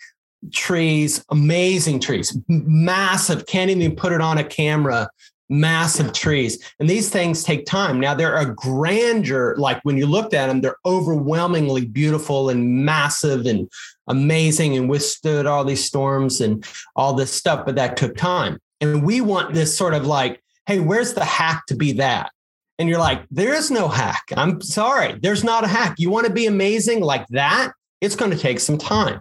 Trees, 0.52 1.24
amazing 1.30 1.98
trees, 1.98 2.38
massive. 2.48 3.46
Can't 3.46 3.70
even 3.70 3.96
put 3.96 4.12
it 4.12 4.20
on 4.20 4.38
a 4.38 4.44
camera 4.44 5.08
massive 5.48 6.12
trees. 6.12 6.58
And 6.78 6.88
these 6.88 7.08
things 7.08 7.42
take 7.42 7.66
time. 7.66 8.00
Now 8.00 8.14
they're 8.14 8.36
a 8.36 8.54
grandeur, 8.54 9.56
like 9.56 9.80
when 9.82 9.96
you 9.96 10.06
looked 10.06 10.34
at 10.34 10.46
them, 10.46 10.60
they're 10.60 10.76
overwhelmingly 10.84 11.86
beautiful 11.86 12.50
and 12.50 12.84
massive 12.84 13.46
and 13.46 13.68
amazing 14.08 14.76
and 14.76 14.88
withstood 14.88 15.46
all 15.46 15.64
these 15.64 15.84
storms 15.84 16.40
and 16.40 16.66
all 16.96 17.14
this 17.14 17.32
stuff, 17.32 17.64
but 17.64 17.76
that 17.76 17.96
took 17.96 18.16
time. 18.16 18.58
And 18.80 19.04
we 19.04 19.20
want 19.20 19.54
this 19.54 19.76
sort 19.76 19.94
of 19.94 20.06
like, 20.06 20.42
hey, 20.66 20.80
where's 20.80 21.14
the 21.14 21.24
hack 21.24 21.64
to 21.66 21.76
be 21.76 21.92
that? 21.92 22.30
And 22.78 22.88
you're 22.88 22.98
like, 22.98 23.24
there 23.30 23.54
is 23.54 23.70
no 23.70 23.88
hack. 23.88 24.24
I'm 24.36 24.60
sorry, 24.60 25.18
there's 25.20 25.42
not 25.42 25.64
a 25.64 25.68
hack. 25.68 25.96
You 25.98 26.10
want 26.10 26.26
to 26.26 26.32
be 26.32 26.46
amazing 26.46 27.00
like 27.00 27.26
that? 27.28 27.72
It's 28.00 28.14
going 28.14 28.30
to 28.30 28.38
take 28.38 28.60
some 28.60 28.78
time. 28.78 29.20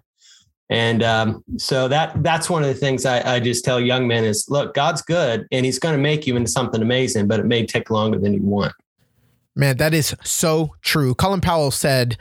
And 0.69 1.01
um, 1.01 1.43
so 1.57 1.87
that 1.87 2.21
that's 2.23 2.49
one 2.49 2.61
of 2.61 2.67
the 2.67 2.75
things 2.75 3.05
I, 3.05 3.35
I, 3.35 3.39
just 3.39 3.63
tell 3.63 3.79
young 3.79 4.05
men 4.05 4.25
is 4.25 4.49
look, 4.49 4.73
God's 4.73 5.01
good 5.01 5.47
and 5.51 5.65
he's 5.65 5.79
going 5.79 5.95
to 5.95 6.01
make 6.01 6.27
you 6.27 6.35
into 6.35 6.51
something 6.51 6.81
amazing, 6.81 7.27
but 7.27 7.39
it 7.39 7.45
may 7.45 7.65
take 7.65 7.89
longer 7.89 8.19
than 8.19 8.33
you 8.33 8.41
want. 8.41 8.73
Man, 9.55 9.77
that 9.77 9.93
is 9.93 10.13
so 10.23 10.75
true. 10.81 11.15
Colin 11.15 11.41
Powell 11.41 11.71
said, 11.71 12.17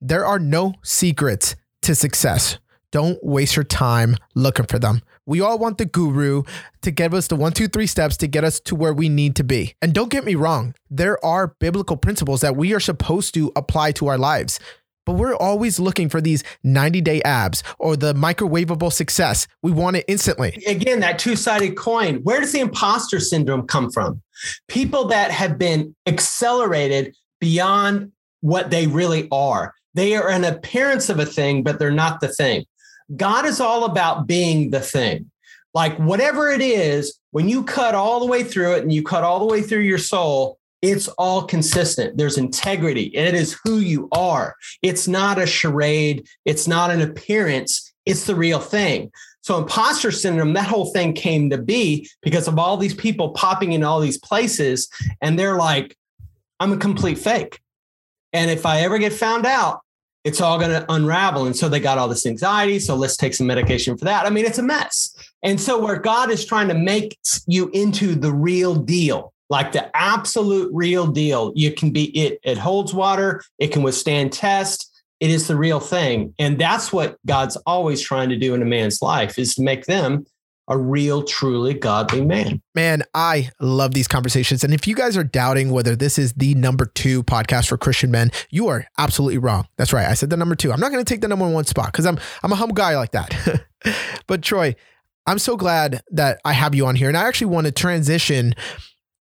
There 0.00 0.24
are 0.24 0.38
no 0.38 0.74
secrets 0.82 1.54
to 1.82 1.94
success. 1.94 2.58
Don't 2.92 3.22
waste 3.22 3.56
your 3.56 3.64
time 3.64 4.16
looking 4.34 4.66
for 4.66 4.78
them. 4.78 5.02
We 5.24 5.40
all 5.40 5.58
want 5.58 5.78
the 5.78 5.84
guru 5.84 6.42
to 6.82 6.90
give 6.90 7.14
us 7.14 7.28
the 7.28 7.36
one, 7.36 7.52
two, 7.52 7.68
three 7.68 7.86
steps 7.86 8.16
to 8.18 8.26
get 8.26 8.42
us 8.42 8.58
to 8.60 8.74
where 8.74 8.92
we 8.92 9.08
need 9.08 9.36
to 9.36 9.44
be. 9.44 9.74
And 9.80 9.94
don't 9.94 10.10
get 10.10 10.24
me 10.24 10.34
wrong, 10.34 10.74
there 10.90 11.24
are 11.24 11.54
biblical 11.60 11.96
principles 11.96 12.40
that 12.40 12.56
we 12.56 12.74
are 12.74 12.80
supposed 12.80 13.32
to 13.34 13.52
apply 13.54 13.92
to 13.92 14.08
our 14.08 14.18
lives. 14.18 14.58
But 15.04 15.14
we're 15.14 15.34
always 15.34 15.80
looking 15.80 16.08
for 16.08 16.20
these 16.20 16.44
90 16.62 17.00
day 17.00 17.22
abs 17.22 17.62
or 17.78 17.96
the 17.96 18.14
microwavable 18.14 18.92
success. 18.92 19.46
We 19.62 19.72
want 19.72 19.96
it 19.96 20.04
instantly. 20.08 20.62
Again, 20.66 21.00
that 21.00 21.18
two 21.18 21.36
sided 21.36 21.76
coin. 21.76 22.16
Where 22.22 22.40
does 22.40 22.52
the 22.52 22.60
imposter 22.60 23.20
syndrome 23.20 23.66
come 23.66 23.90
from? 23.90 24.22
People 24.68 25.06
that 25.08 25.30
have 25.30 25.58
been 25.58 25.94
accelerated 26.06 27.14
beyond 27.40 28.12
what 28.40 28.70
they 28.70 28.86
really 28.86 29.28
are. 29.30 29.74
They 29.94 30.14
are 30.16 30.30
an 30.30 30.44
appearance 30.44 31.08
of 31.08 31.18
a 31.18 31.26
thing, 31.26 31.62
but 31.62 31.78
they're 31.78 31.90
not 31.90 32.20
the 32.20 32.28
thing. 32.28 32.64
God 33.16 33.44
is 33.44 33.60
all 33.60 33.84
about 33.84 34.26
being 34.26 34.70
the 34.70 34.80
thing. 34.80 35.30
Like 35.74 35.96
whatever 35.98 36.50
it 36.50 36.60
is, 36.60 37.18
when 37.30 37.48
you 37.48 37.64
cut 37.64 37.94
all 37.94 38.20
the 38.20 38.26
way 38.26 38.44
through 38.44 38.74
it 38.74 38.82
and 38.82 38.92
you 38.92 39.02
cut 39.02 39.24
all 39.24 39.38
the 39.38 39.46
way 39.46 39.62
through 39.62 39.80
your 39.80 39.98
soul, 39.98 40.58
it's 40.82 41.06
all 41.08 41.44
consistent. 41.44 42.16
There's 42.16 42.36
integrity. 42.36 43.04
It 43.14 43.34
is 43.34 43.56
who 43.64 43.78
you 43.78 44.08
are. 44.12 44.56
It's 44.82 45.06
not 45.06 45.38
a 45.38 45.46
charade. 45.46 46.26
It's 46.44 46.66
not 46.66 46.90
an 46.90 47.00
appearance. 47.00 47.94
It's 48.04 48.26
the 48.26 48.34
real 48.34 48.58
thing. 48.58 49.12
So, 49.42 49.58
imposter 49.58 50.10
syndrome, 50.10 50.52
that 50.52 50.66
whole 50.66 50.92
thing 50.92 51.14
came 51.14 51.50
to 51.50 51.58
be 51.58 52.08
because 52.20 52.46
of 52.46 52.58
all 52.58 52.76
these 52.76 52.94
people 52.94 53.30
popping 53.30 53.72
in 53.72 53.82
all 53.82 54.00
these 54.00 54.18
places. 54.18 54.88
And 55.20 55.38
they're 55.38 55.56
like, 55.56 55.96
I'm 56.60 56.72
a 56.72 56.76
complete 56.76 57.18
fake. 57.18 57.60
And 58.32 58.50
if 58.50 58.66
I 58.66 58.80
ever 58.80 58.98
get 58.98 59.12
found 59.12 59.46
out, 59.46 59.80
it's 60.24 60.40
all 60.40 60.58
going 60.58 60.70
to 60.70 60.86
unravel. 60.88 61.46
And 61.46 61.56
so 61.56 61.68
they 61.68 61.80
got 61.80 61.98
all 61.98 62.06
this 62.06 62.26
anxiety. 62.26 62.78
So 62.78 62.94
let's 62.94 63.16
take 63.16 63.34
some 63.34 63.48
medication 63.48 63.96
for 63.96 64.04
that. 64.04 64.24
I 64.24 64.30
mean, 64.30 64.44
it's 64.44 64.58
a 64.58 64.62
mess. 64.62 65.14
And 65.42 65.60
so, 65.60 65.80
where 65.80 65.98
God 65.98 66.30
is 66.30 66.44
trying 66.44 66.68
to 66.68 66.74
make 66.74 67.18
you 67.46 67.68
into 67.70 68.14
the 68.14 68.32
real 68.32 68.76
deal, 68.76 69.31
like 69.50 69.72
the 69.72 69.94
absolute 69.96 70.70
real 70.72 71.06
deal, 71.06 71.52
you 71.54 71.72
can 71.72 71.90
be 71.90 72.04
it, 72.18 72.38
it 72.42 72.58
holds 72.58 72.94
water, 72.94 73.42
it 73.58 73.68
can 73.68 73.82
withstand 73.82 74.32
test. 74.32 74.88
It 75.20 75.30
is 75.30 75.46
the 75.46 75.56
real 75.56 75.78
thing. 75.78 76.34
And 76.38 76.58
that's 76.58 76.92
what 76.92 77.16
God's 77.26 77.56
always 77.58 78.00
trying 78.00 78.28
to 78.30 78.36
do 78.36 78.54
in 78.54 78.62
a 78.62 78.64
man's 78.64 79.00
life 79.00 79.38
is 79.38 79.54
to 79.54 79.62
make 79.62 79.84
them 79.86 80.26
a 80.68 80.78
real, 80.78 81.22
truly 81.22 81.74
godly 81.74 82.24
man. 82.24 82.62
Man, 82.74 83.02
I 83.14 83.50
love 83.60 83.94
these 83.94 84.08
conversations. 84.08 84.64
And 84.64 84.72
if 84.72 84.86
you 84.86 84.94
guys 84.94 85.16
are 85.16 85.24
doubting 85.24 85.70
whether 85.70 85.94
this 85.96 86.18
is 86.18 86.32
the 86.34 86.54
number 86.54 86.86
two 86.86 87.22
podcast 87.24 87.68
for 87.68 87.76
Christian 87.76 88.10
men, 88.10 88.30
you 88.50 88.68
are 88.68 88.86
absolutely 88.98 89.38
wrong. 89.38 89.66
That's 89.76 89.92
right. 89.92 90.06
I 90.06 90.14
said 90.14 90.30
the 90.30 90.36
number 90.36 90.54
two. 90.54 90.72
I'm 90.72 90.80
not 90.80 90.92
going 90.92 91.04
to 91.04 91.08
take 91.08 91.20
the 91.20 91.28
number 91.28 91.48
one 91.48 91.64
spot 91.64 91.92
because 91.92 92.06
I'm 92.06 92.18
I'm 92.42 92.52
a 92.52 92.56
humble 92.56 92.74
guy 92.74 92.96
like 92.96 93.12
that. 93.12 93.64
but 94.26 94.42
Troy, 94.42 94.74
I'm 95.26 95.38
so 95.38 95.56
glad 95.56 96.02
that 96.10 96.40
I 96.44 96.52
have 96.52 96.74
you 96.74 96.86
on 96.86 96.96
here. 96.96 97.08
And 97.08 97.16
I 97.16 97.26
actually 97.26 97.48
want 97.48 97.66
to 97.66 97.72
transition 97.72 98.54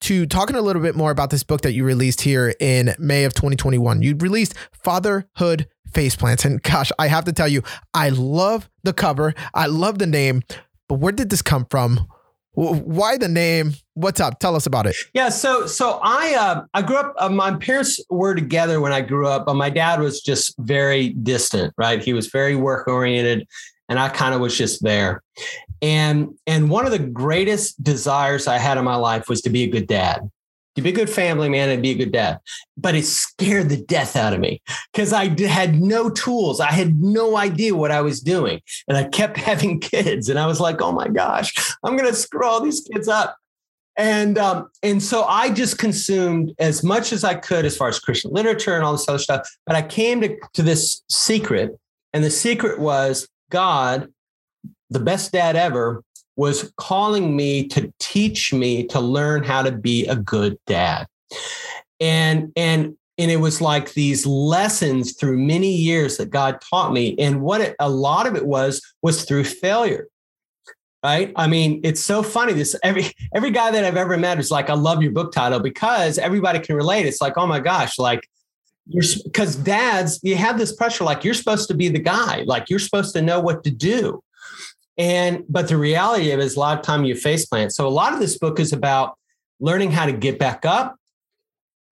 to 0.02 0.26
talking 0.26 0.56
a 0.56 0.62
little 0.62 0.82
bit 0.82 0.96
more 0.96 1.12
about 1.12 1.30
this 1.30 1.44
book 1.44 1.62
that 1.62 1.74
you 1.74 1.84
released 1.84 2.22
here 2.22 2.54
in 2.60 2.94
May 3.00 3.24
of 3.24 3.34
2021. 3.34 4.02
You 4.02 4.16
released 4.18 4.56
Fatherhood 4.84 5.68
Faceplants. 5.92 6.46
And 6.46 6.62
gosh, 6.62 6.92
I 7.00 7.08
have 7.08 7.26
to 7.26 7.34
tell 7.34 7.48
you, 7.48 7.62
I 7.94 8.10
love 8.10 8.70
the 8.84 8.94
cover. 8.94 9.34
I 9.54 9.68
love 9.68 10.00
the 10.00 10.08
name. 10.08 10.44
But 10.88 10.96
where 10.96 11.12
did 11.12 11.30
this 11.30 11.42
come 11.42 11.66
from? 11.70 12.08
Why 12.54 13.18
the 13.18 13.30
name? 13.30 13.76
What's 13.94 14.20
up? 14.20 14.40
Tell 14.40 14.56
us 14.56 14.66
about 14.66 14.86
it. 14.86 14.96
Yeah, 15.14 15.30
so 15.30 15.68
so 15.68 16.02
I 16.04 16.36
uh, 16.36 16.66
I 16.74 16.82
grew 16.82 16.98
up. 16.98 17.14
Uh, 17.18 17.30
my 17.30 17.56
parents 17.56 17.98
were 18.10 18.36
together 18.36 18.82
when 18.82 18.92
I 18.92 19.00
grew 19.00 19.26
up, 19.26 19.46
but 19.46 19.54
my 19.54 19.70
dad 19.70 20.02
was 20.02 20.22
just 20.22 20.54
very 20.60 21.10
distant. 21.10 21.74
Right, 21.78 22.04
he 22.04 22.12
was 22.12 22.28
very 22.28 22.58
work 22.58 22.90
oriented, 22.90 23.48
and 23.88 24.00
I 24.00 24.10
kind 24.10 24.36
of 24.36 24.42
was 24.42 24.58
just 24.58 24.84
there. 24.84 25.24
And 25.82 26.38
and 26.46 26.70
one 26.70 26.86
of 26.86 26.92
the 26.92 27.00
greatest 27.00 27.84
desires 27.84 28.48
I 28.48 28.58
had 28.58 28.78
in 28.78 28.86
my 28.86 28.96
life 28.96 29.28
was 29.28 29.42
to 29.42 29.50
be 29.50 29.64
a 29.64 29.68
good 29.68 29.88
dad 29.88 30.30
to 30.76 30.82
be 30.82 30.90
a 30.90 30.94
good 30.94 31.10
family 31.10 31.50
man 31.50 31.70
and 31.70 31.82
be 31.82 31.92
a 31.92 31.96
good 31.96 32.12
dad. 32.12 32.40
But 32.78 32.96
it 32.96 33.06
scared 33.06 33.70
the 33.70 33.78
death 33.78 34.16
out 34.16 34.34
of 34.34 34.40
me 34.40 34.62
because 34.94 35.14
I 35.14 35.30
had 35.42 35.82
no 35.82 36.10
tools. 36.10 36.60
I 36.60 36.72
had 36.72 37.00
no 37.00 37.38
idea 37.38 37.76
what 37.76 37.92
I 37.92 38.02
was 38.02 38.22
doing. 38.22 38.62
And 38.88 38.98
I 38.98 39.06
kept 39.06 39.38
having 39.52 39.80
kids. 39.80 40.30
And 40.30 40.40
I 40.40 40.48
was 40.48 40.60
like, 40.60 40.82
oh 40.82 40.92
my 40.92 41.08
gosh, 41.08 41.54
I'm 41.84 41.98
going 41.98 42.10
to 42.10 42.16
screw 42.16 42.46
all 42.46 42.62
these 42.62 42.82
kids 42.82 43.08
up. 43.08 43.38
And 43.98 44.38
um, 44.38 44.70
and 44.82 45.04
so 45.04 45.26
I 45.26 45.52
just 45.52 45.78
consumed 45.78 46.54
as 46.60 46.82
much 46.82 47.12
as 47.12 47.26
I 47.26 47.36
could 47.36 47.66
as 47.66 47.76
far 47.76 47.90
as 47.90 48.00
Christian 48.00 48.32
literature 48.32 48.74
and 48.74 48.86
all 48.86 48.94
this 48.94 49.08
other 49.08 49.20
stuff. 49.20 49.48
But 49.66 49.76
I 49.76 49.82
came 49.82 50.22
to, 50.22 50.38
to 50.54 50.64
this 50.64 51.04
secret, 51.10 51.78
and 52.14 52.24
the 52.24 52.32
secret 52.32 52.80
was 52.80 53.28
God, 53.50 54.08
the 54.92 55.00
best 55.00 55.32
dad 55.32 55.56
ever, 55.56 56.04
was 56.36 56.72
calling 56.78 57.36
me 57.36 57.68
to 57.68 57.92
teach 58.00 58.54
me 58.54 58.86
to 58.88 59.00
learn 59.00 59.44
how 59.44 59.62
to 59.62 59.72
be 59.72 60.06
a 60.08 60.16
good 60.16 60.58
dad. 60.68 61.08
And 62.00 62.52
and 62.56 62.96
and 63.18 63.30
it 63.30 63.38
was 63.38 63.62
like 63.62 63.94
these 63.94 64.26
lessons 64.26 65.14
through 65.14 65.38
many 65.38 65.72
years 65.72 66.18
that 66.18 66.30
God 66.30 66.60
taught 66.62 66.94
me 66.94 67.16
and 67.20 67.42
what 67.42 67.62
it, 67.62 67.76
a 67.80 67.90
lot 67.90 68.28
of 68.28 68.36
it 68.36 68.46
was 68.46 68.82
was 69.02 69.24
through 69.26 69.46
failure. 69.46 70.08
Right? 71.04 71.34
I 71.36 71.48
mean, 71.48 71.82
it's 71.84 72.02
so 72.02 72.22
funny 72.22 72.54
this 72.54 72.76
every 72.84 73.06
every 73.34 73.52
guy 73.52 73.72
that 73.72 73.84
I've 73.84 73.98
ever 73.98 74.18
met 74.18 74.40
is 74.40 74.52
like 74.52 74.70
I 74.70 74.74
love 74.74 75.02
your 75.02 75.12
book 75.12 75.32
title 75.32 75.60
because 75.60 76.18
everybody 76.18 76.60
can 76.60 76.76
relate. 76.76 77.06
It's 77.06 77.22
like, 77.22 77.38
"Oh 77.38 77.48
my 77.48 77.60
gosh, 77.60 77.98
like 77.98 78.28
you're 78.88 79.04
because 79.24 79.56
dads, 79.56 80.20
you 80.24 80.36
have 80.36 80.58
this 80.58 80.76
pressure 80.76 81.04
like 81.04 81.24
you're 81.24 81.34
supposed 81.34 81.68
to 81.70 81.74
be 81.74 81.88
the 81.90 82.00
guy, 82.00 82.44
like 82.46 82.70
you're 82.70 82.80
supposed 82.80 83.14
to 83.14 83.22
know 83.22 83.40
what 83.40 83.64
to 83.64 83.72
do. 83.72 84.24
And 84.98 85.44
but 85.48 85.68
the 85.68 85.78
reality 85.78 86.32
of 86.32 86.40
it 86.40 86.44
is 86.44 86.56
a 86.56 86.60
lot 86.60 86.78
of 86.78 86.84
time 86.84 87.06
you 87.06 87.16
face 87.16 87.46
plant. 87.46 87.74
So 87.74 87.88
a 87.88 87.90
lot 87.90 88.14
of 88.14 88.20
this 88.20 88.38
book 88.38 88.60
is 88.60 88.74
about 88.74 89.18
learning 89.60 89.92
how 89.92 90.06
to 90.06 90.12
get 90.12 90.38
back 90.38 90.66
up, 90.66 90.98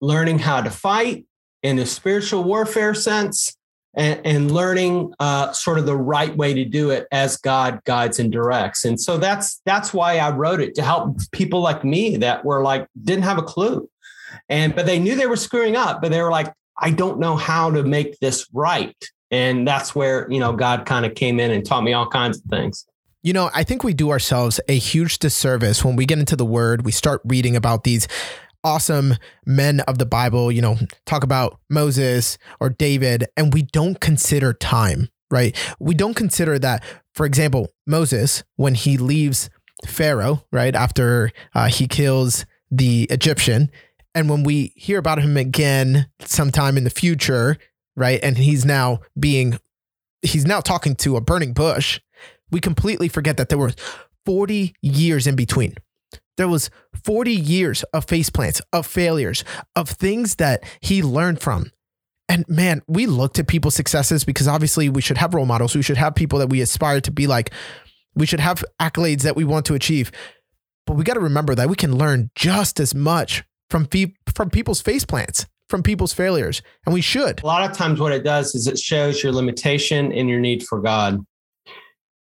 learning 0.01 0.41
how 0.41 0.61
to 0.63 0.71
fight 0.71 1.27
in 1.63 1.79
a 1.79 1.87
spiritual 1.87 2.45
warfare 2.45 2.95
sense, 2.95 3.57
and, 3.95 4.21
and 4.25 4.51
learning 4.51 5.13
uh, 5.19 5.53
sort 5.53 5.79
of 5.79 5.87
the 5.87 5.97
right 5.97 6.37
way 6.37 6.55
to 6.55 6.65
do 6.65 6.91
it 6.91 7.07
as 7.11 7.37
God 7.37 7.81
guides 7.85 8.19
and 8.19 8.31
directs. 8.31 8.85
And 8.85 9.01
so 9.01 9.17
that's 9.17 9.61
that's 9.65 9.95
why 9.95 10.19
I 10.19 10.31
wrote 10.31 10.61
it 10.61 10.75
to 10.77 10.83
help 10.83 11.19
people 11.33 11.61
like 11.61 11.85
me 11.85 12.17
that 12.19 12.45
were 12.45 12.63
like 12.63 12.87
didn't 13.03 13.25
have 13.25 13.39
a 13.39 13.43
clue, 13.43 13.89
and 14.49 14.75
but 14.75 14.87
they 14.87 14.99
knew 14.99 15.15
they 15.15 15.27
were 15.27 15.37
screwing 15.37 15.77
up, 15.77 16.01
but 16.03 16.11
they 16.11 16.23
were 16.23 16.31
like, 16.31 16.53
I 16.79 16.91
don't 16.91 17.19
know 17.19 17.37
how 17.37 17.71
to 17.71 17.83
make 17.83 18.19
this 18.21 18.47
right. 18.53 18.97
And 19.31 19.67
that's 19.67 19.95
where, 19.95 20.31
you 20.31 20.41
know, 20.41 20.53
God 20.53 20.87
kind 20.87 21.05
of 21.05 21.15
came 21.15 21.39
in 21.39 21.51
and 21.51 21.65
taught 21.65 21.85
me 21.85 21.93
all 21.93 22.09
kinds 22.09 22.39
of 22.39 22.45
things. 22.45 22.87
You 23.23 23.33
know, 23.33 23.51
I 23.53 23.65
think 23.65 23.85
we 23.85 23.95
do 23.95 24.11
ourselves 24.11 24.61
a 24.69 24.79
huge 24.79 25.19
disservice 25.19 25.85
when 25.85 25.97
we 25.97 26.07
get 26.07 26.19
into 26.19 26.37
the 26.37 26.47
word, 26.47 26.85
we 26.85 26.93
start 26.93 27.21
reading 27.25 27.57
about 27.57 27.85
these 27.85 28.07
awesome 28.65 29.15
men 29.45 29.81
of 29.81 29.99
the 29.99 30.07
Bible, 30.07 30.51
you 30.53 30.63
know, 30.63 30.79
talk 31.05 31.25
about 31.25 31.59
Moses 31.69 32.39
or 32.61 32.71
David, 32.71 33.27
and 33.37 33.53
we 33.53 33.63
don't 33.63 34.01
consider 34.01 34.53
time, 34.53 35.09
right? 35.31 35.57
We 35.79 35.95
don't 35.95 36.15
consider 36.15 36.59
that, 36.61 36.85
for 37.15 37.27
example, 37.27 37.69
Moses, 37.87 38.45
when 38.57 38.75
he 38.75 38.97
leaves 38.97 39.51
Pharaoh, 39.87 40.45
right, 40.53 40.75
after 40.75 41.33
uh, 41.55 41.69
he 41.69 41.87
kills 41.87 42.47
the 42.71 43.07
Egyptian, 43.11 43.71
and 44.15 44.29
when 44.29 44.43
we 44.43 44.73
hear 44.75 44.99
about 44.99 45.21
him 45.21 45.37
again 45.37 46.09
sometime 46.21 46.77
in 46.77 46.85
the 46.85 46.91
future, 46.91 47.57
right? 47.99 48.21
And 48.23 48.39
he's 48.39 48.65
now 48.65 49.01
being, 49.19 49.59
he's 50.23 50.47
now 50.47 50.61
talking 50.61 50.95
to 50.97 51.17
a 51.17 51.21
burning 51.21 51.53
bush. 51.53 52.01
We 52.51 52.61
completely 52.61 53.09
forget 53.09 53.37
that 53.37 53.49
there 53.49 53.59
were 53.59 53.73
40 54.25 54.75
years 54.81 55.27
in 55.27 55.37
between. 55.37 55.75
There 56.37 56.49
was 56.49 56.71
40 57.05 57.33
years 57.33 57.83
of 57.93 58.05
face 58.05 58.31
plants, 58.31 58.63
of 58.73 58.87
failures, 58.87 59.45
of 59.75 59.89
things 59.89 60.37
that 60.37 60.63
he 60.81 61.03
learned 61.03 61.41
from. 61.41 61.73
And 62.29 62.45
man, 62.49 62.83
we 62.87 63.07
look 63.07 63.35
to 63.35 63.45
people's 63.45 63.75
successes 63.75 64.25
because 64.25 64.47
obviously 64.47 64.89
we 64.89 65.01
should 65.01 65.19
have 65.19 65.35
role 65.35 65.47
models. 65.47 65.75
We 65.75 65.83
should 65.83 65.97
have 65.97 66.15
people 66.15 66.39
that 66.39 66.51
we 66.51 66.61
aspire 66.61 67.01
to 67.01 67.11
be 67.11 67.27
like. 67.27 67.51
We 68.15 68.27
should 68.27 68.41
have 68.41 68.65
accolades 68.81 69.23
that 69.23 69.35
we 69.35 69.45
want 69.45 69.67
to 69.67 69.75
achieve. 69.75 70.13
But 70.87 70.97
we 70.97 71.05
got 71.05 71.15
to 71.15 71.21
remember 71.21 71.55
that 71.55 71.69
we 71.69 71.77
can 71.77 71.97
learn 71.97 72.31
just 72.35 72.79
as 72.81 72.95
much 72.95 73.45
from, 73.69 73.87
fe- 73.87 74.15
from 74.35 74.51
people's 74.51 74.81
face 74.81 75.05
plants 75.05 75.47
from 75.69 75.83
people's 75.83 76.13
failures, 76.13 76.63
and 76.87 76.95
we 76.95 77.01
should. 77.01 77.43
A 77.43 77.47
lot 77.47 77.69
of 77.69 77.77
times, 77.77 78.01
what 78.01 78.13
it 78.13 78.25
does 78.25 78.55
is 78.55 78.67
it 78.67 78.79
shows 78.79 79.23
your 79.23 79.33
limitation 79.33 80.13
and 80.13 80.29
your 80.29 80.41
need 80.41 80.63
for 80.63 80.81
God, 80.81 81.25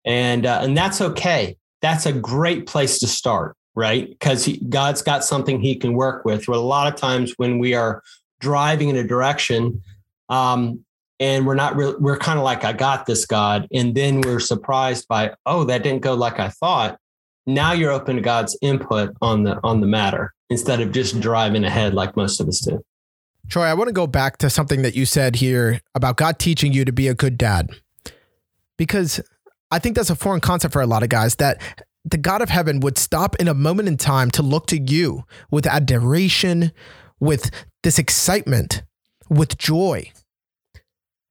and 0.04 0.46
uh, 0.46 0.60
and 0.62 0.76
that's 0.76 1.00
okay. 1.00 1.56
That's 1.80 2.06
a 2.06 2.12
great 2.12 2.66
place 2.66 2.98
to 3.00 3.06
start, 3.06 3.56
right? 3.74 4.08
Because 4.08 4.48
God's 4.68 5.02
got 5.02 5.24
something 5.24 5.60
He 5.60 5.76
can 5.76 5.94
work 5.94 6.24
with. 6.24 6.46
But 6.46 6.56
a 6.56 6.60
lot 6.60 6.92
of 6.92 6.98
times, 6.98 7.34
when 7.36 7.58
we 7.58 7.74
are 7.74 8.02
driving 8.40 8.88
in 8.88 8.96
a 8.96 9.04
direction, 9.04 9.82
um, 10.28 10.84
and 11.20 11.46
we're 11.46 11.54
not 11.54 11.76
real, 11.76 11.96
we're 11.98 12.18
kind 12.18 12.38
of 12.38 12.44
like, 12.44 12.64
"I 12.64 12.72
got 12.72 13.06
this, 13.06 13.26
God," 13.26 13.66
and 13.72 13.94
then 13.94 14.20
we're 14.20 14.40
surprised 14.40 15.08
by, 15.08 15.32
"Oh, 15.46 15.64
that 15.64 15.82
didn't 15.82 16.02
go 16.02 16.14
like 16.14 16.38
I 16.38 16.50
thought." 16.50 16.98
Now 17.46 17.72
you're 17.72 17.92
open 17.92 18.16
to 18.16 18.22
God's 18.22 18.58
input 18.60 19.14
on 19.22 19.44
the 19.44 19.58
on 19.64 19.80
the 19.80 19.86
matter 19.86 20.34
instead 20.50 20.80
of 20.80 20.92
just 20.92 21.18
driving 21.20 21.64
ahead 21.64 21.94
like 21.94 22.14
most 22.14 22.40
of 22.40 22.48
us 22.48 22.60
do. 22.60 22.82
Troy, 23.48 23.64
I 23.64 23.74
want 23.74 23.88
to 23.88 23.94
go 23.94 24.06
back 24.06 24.38
to 24.38 24.50
something 24.50 24.82
that 24.82 24.94
you 24.94 25.06
said 25.06 25.36
here 25.36 25.80
about 25.94 26.16
God 26.16 26.38
teaching 26.38 26.72
you 26.72 26.84
to 26.84 26.92
be 26.92 27.08
a 27.08 27.14
good 27.14 27.38
dad. 27.38 27.70
Because 28.76 29.20
I 29.70 29.78
think 29.78 29.96
that's 29.96 30.10
a 30.10 30.16
foreign 30.16 30.40
concept 30.40 30.72
for 30.72 30.82
a 30.82 30.86
lot 30.86 31.02
of 31.02 31.08
guys 31.08 31.36
that 31.36 31.60
the 32.04 32.18
God 32.18 32.42
of 32.42 32.48
heaven 32.48 32.80
would 32.80 32.98
stop 32.98 33.36
in 33.36 33.48
a 33.48 33.54
moment 33.54 33.88
in 33.88 33.96
time 33.96 34.30
to 34.32 34.42
look 34.42 34.66
to 34.68 34.78
you 34.78 35.24
with 35.50 35.66
adoration, 35.66 36.72
with 37.20 37.50
this 37.82 37.98
excitement, 37.98 38.82
with 39.28 39.58
joy. 39.58 40.10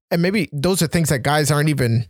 And 0.09 0.21
maybe 0.21 0.49
those 0.51 0.81
are 0.81 0.87
things 0.87 1.09
that 1.09 1.23
guys 1.23 1.51
aren't 1.51 1.69
even 1.69 2.05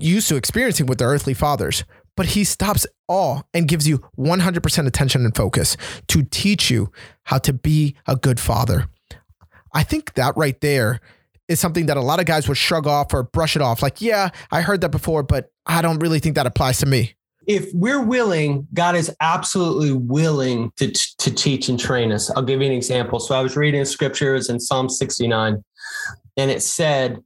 used 0.00 0.28
to 0.28 0.36
experiencing 0.36 0.86
with 0.86 0.98
their 0.98 1.08
earthly 1.08 1.34
fathers 1.34 1.84
but 2.18 2.26
he 2.26 2.42
stops 2.42 2.84
all 3.08 3.46
and 3.54 3.68
gives 3.68 3.88
you 3.88 3.98
100% 4.18 4.86
attention 4.86 5.24
and 5.24 5.34
focus 5.34 5.76
to 6.08 6.22
teach 6.22 6.70
you 6.70 6.92
how 7.24 7.38
to 7.38 7.52
be 7.52 7.96
a 8.06 8.16
good 8.16 8.38
father. 8.38 8.88
I 9.72 9.82
think 9.82 10.14
that 10.14 10.36
right 10.36 10.60
there 10.60 11.00
is 11.48 11.60
something 11.60 11.86
that 11.86 11.96
a 11.96 12.02
lot 12.02 12.20
of 12.20 12.26
guys 12.26 12.46
would 12.48 12.56
shrug 12.58 12.86
off 12.86 13.14
or 13.14 13.22
brush 13.22 13.56
it 13.56 13.62
off. 13.62 13.82
Like, 13.82 14.00
yeah, 14.00 14.30
I 14.50 14.60
heard 14.60 14.80
that 14.82 14.90
before, 14.90 15.22
but 15.22 15.50
I 15.66 15.82
don't 15.82 15.98
really 15.98 16.18
think 16.18 16.34
that 16.34 16.46
applies 16.46 16.78
to 16.78 16.86
me. 16.86 17.14
if 17.46 17.70
we're 17.72 18.02
willing, 18.02 18.68
God 18.74 18.94
is 18.94 19.10
absolutely 19.20 19.92
willing 19.92 20.70
to, 20.76 20.92
to 20.92 21.34
teach 21.34 21.70
and 21.70 21.80
train 21.80 22.12
us. 22.12 22.30
I'll 22.30 22.42
give 22.42 22.60
you 22.60 22.66
an 22.66 22.74
example. 22.74 23.18
So 23.20 23.34
I 23.34 23.40
was 23.40 23.56
reading 23.56 23.84
scriptures 23.86 24.50
in 24.50 24.60
Psalm 24.60 24.90
69, 24.90 25.64
and 26.36 26.50
it 26.50 26.62
said, 26.62 27.18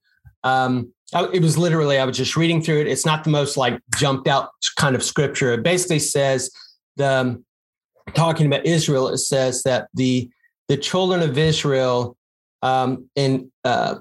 um, 0.44 0.92
it 1.14 1.42
was 1.42 1.58
literally, 1.58 1.98
I 1.98 2.04
was 2.04 2.16
just 2.16 2.36
reading 2.36 2.62
through 2.62 2.80
it. 2.80 2.86
It's 2.86 3.06
not 3.06 3.24
the 3.24 3.30
most 3.30 3.56
like 3.56 3.78
jumped 3.96 4.28
out 4.28 4.50
kind 4.76 4.94
of 4.94 5.02
scripture. 5.02 5.52
It 5.52 5.62
basically 5.62 5.98
says, 5.98 6.50
the 6.96 7.08
um, 7.08 7.44
talking 8.14 8.46
about 8.46 8.66
Israel, 8.66 9.08
it 9.08 9.18
says 9.18 9.62
that 9.64 9.88
the 9.94 10.30
the 10.68 10.76
children 10.76 11.22
of 11.22 11.36
Israel 11.36 12.16
um, 12.62 13.08
in 13.16 13.50
uh, 13.64 13.96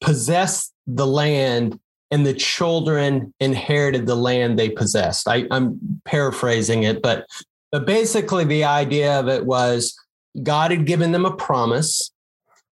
possessed 0.00 0.72
the 0.86 1.06
land 1.06 1.78
and 2.10 2.26
the 2.26 2.34
children 2.34 3.32
inherited 3.38 4.06
the 4.06 4.16
land 4.16 4.58
they 4.58 4.68
possessed. 4.68 5.28
I, 5.28 5.46
I, 5.50 5.56
am 5.56 6.00
paraphrasing 6.04 6.82
it, 6.82 7.02
but 7.02 7.26
but 7.70 7.86
basically 7.86 8.44
the 8.44 8.64
idea 8.64 9.18
of 9.20 9.28
it 9.28 9.46
was 9.46 9.96
God 10.42 10.70
had 10.70 10.86
given 10.86 11.12
them 11.12 11.24
a 11.24 11.36
promise, 11.36 12.10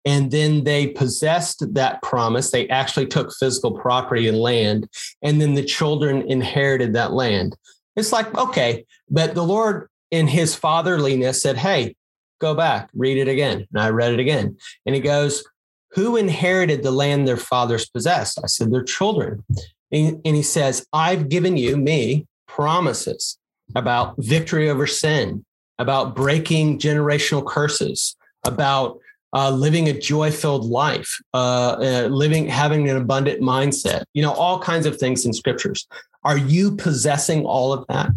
and 0.07 0.31
then 0.31 0.63
they 0.63 0.87
possessed 0.87 1.73
that 1.73 2.01
promise. 2.01 2.49
They 2.49 2.67
actually 2.69 3.07
took 3.07 3.33
physical 3.33 3.71
property 3.71 4.27
and 4.27 4.39
land, 4.39 4.89
and 5.21 5.41
then 5.41 5.53
the 5.53 5.65
children 5.65 6.21
inherited 6.23 6.93
that 6.93 7.11
land. 7.11 7.55
It's 7.97 8.13
like 8.13 8.33
okay, 8.35 8.85
but 9.09 9.35
the 9.35 9.43
Lord 9.43 9.89
in 10.09 10.27
His 10.27 10.55
fatherliness 10.55 11.41
said, 11.41 11.57
"Hey, 11.57 11.95
go 12.39 12.55
back, 12.55 12.89
read 12.93 13.17
it 13.17 13.27
again," 13.27 13.67
and 13.71 13.81
I 13.81 13.89
read 13.89 14.13
it 14.13 14.19
again, 14.19 14.55
and 14.85 14.95
He 14.95 15.01
goes, 15.01 15.43
who 15.91 16.15
inherited 16.15 16.83
the 16.83 16.91
land 16.91 17.27
their 17.27 17.37
fathers 17.37 17.89
possessed? 17.89 18.39
I 18.43 18.47
said, 18.47 18.71
their 18.71 18.83
children. 18.83 19.43
And, 19.91 20.21
he 20.23 20.43
says, 20.43 20.85
I've 20.91 21.29
given 21.29 21.57
you, 21.57 21.77
me, 21.77 22.27
promises 22.47 23.37
about 23.73 24.15
victory 24.17 24.69
over 24.69 24.85
sin, 24.85 25.45
about 25.79 26.15
breaking 26.15 26.79
generational 26.79 27.45
curses, 27.45 28.15
about 28.45 28.99
uh, 29.33 29.51
living 29.51 29.89
a 29.89 29.99
joy 29.99 30.31
filled 30.31 30.65
life, 30.65 31.19
uh, 31.33 31.77
uh, 31.79 32.07
living, 32.09 32.47
having 32.47 32.89
an 32.89 32.97
abundant 32.97 33.41
mindset, 33.41 34.03
you 34.13 34.21
know, 34.21 34.33
all 34.33 34.59
kinds 34.59 34.85
of 34.85 34.97
things 34.97 35.25
in 35.25 35.33
scriptures. 35.33 35.87
Are 36.23 36.37
you 36.37 36.75
possessing 36.75 37.45
all 37.45 37.73
of 37.73 37.85
that? 37.87 38.09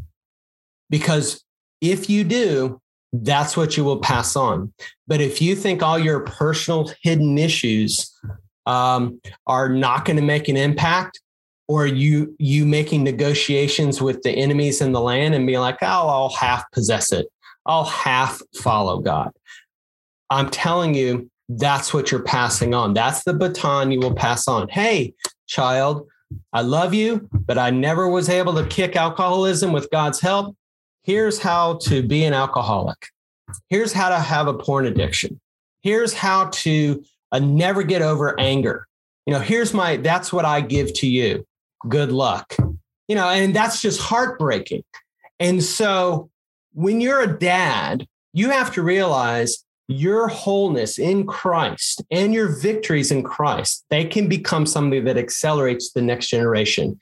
Because 0.88 1.44
if 1.80 2.10
you 2.10 2.24
do, 2.24 2.80
that's 3.12 3.56
what 3.56 3.76
you 3.76 3.84
will 3.84 3.98
pass 4.00 4.36
on. 4.36 4.72
But 5.06 5.20
if 5.20 5.42
you 5.42 5.56
think 5.56 5.82
all 5.82 5.98
your 5.98 6.20
personal 6.20 6.92
hidden 7.02 7.38
issues 7.38 8.16
um, 8.66 9.20
are 9.46 9.68
not 9.68 10.04
going 10.04 10.16
to 10.16 10.22
make 10.22 10.48
an 10.48 10.56
impact, 10.56 11.20
or 11.68 11.86
you 11.86 12.34
you 12.38 12.66
making 12.66 13.04
negotiations 13.04 14.02
with 14.02 14.22
the 14.22 14.30
enemies 14.30 14.80
in 14.80 14.90
the 14.90 15.00
land 15.00 15.34
and 15.34 15.46
be 15.46 15.56
like, 15.58 15.78
oh, 15.82 16.08
I'll 16.08 16.30
half 16.30 16.68
possess 16.72 17.12
it, 17.12 17.28
I'll 17.64 17.84
half 17.84 18.40
follow 18.56 18.98
God. 19.00 19.30
I'm 20.30 20.48
telling 20.50 20.94
you, 20.94 21.30
that's 21.48 21.92
what 21.92 22.10
you're 22.10 22.22
passing 22.22 22.74
on. 22.74 22.94
That's 22.94 23.24
the 23.24 23.34
baton 23.34 23.90
you 23.90 23.98
will 24.00 24.14
pass 24.14 24.46
on. 24.46 24.68
Hey, 24.68 25.14
child, 25.46 26.06
I 26.52 26.62
love 26.62 26.94
you, 26.94 27.28
but 27.32 27.58
I 27.58 27.70
never 27.70 28.08
was 28.08 28.28
able 28.28 28.54
to 28.54 28.66
kick 28.66 28.94
alcoholism 28.94 29.72
with 29.72 29.90
God's 29.90 30.20
help 30.20 30.56
here's 31.02 31.38
how 31.38 31.74
to 31.78 32.02
be 32.02 32.24
an 32.24 32.34
alcoholic. 32.34 33.08
Here's 33.68 33.92
how 33.92 34.10
to 34.10 34.18
have 34.18 34.46
a 34.46 34.54
porn 34.54 34.86
addiction. 34.86 35.40
Here's 35.82 36.12
how 36.12 36.50
to 36.52 37.02
uh, 37.32 37.38
never 37.38 37.82
get 37.82 38.02
over 38.02 38.38
anger. 38.38 38.86
You 39.26 39.34
know, 39.34 39.40
here's 39.40 39.74
my, 39.74 39.96
that's 39.96 40.32
what 40.32 40.44
I 40.44 40.60
give 40.60 40.92
to 40.94 41.08
you. 41.08 41.46
Good 41.88 42.12
luck. 42.12 42.54
You 43.08 43.16
know, 43.16 43.28
and 43.28 43.54
that's 43.54 43.80
just 43.82 44.00
heartbreaking. 44.00 44.84
And 45.38 45.62
so 45.62 46.30
when 46.74 47.00
you're 47.00 47.22
a 47.22 47.38
dad, 47.38 48.06
you 48.32 48.50
have 48.50 48.72
to 48.74 48.82
realize 48.82 49.64
your 49.90 50.28
wholeness 50.28 50.98
in 50.98 51.26
Christ 51.26 52.02
and 52.10 52.32
your 52.32 52.48
victories 52.48 53.10
in 53.10 53.24
Christ, 53.24 53.84
they 53.90 54.04
can 54.04 54.28
become 54.28 54.64
something 54.64 55.04
that 55.04 55.18
accelerates 55.18 55.92
the 55.92 56.00
next 56.00 56.28
generation. 56.28 57.00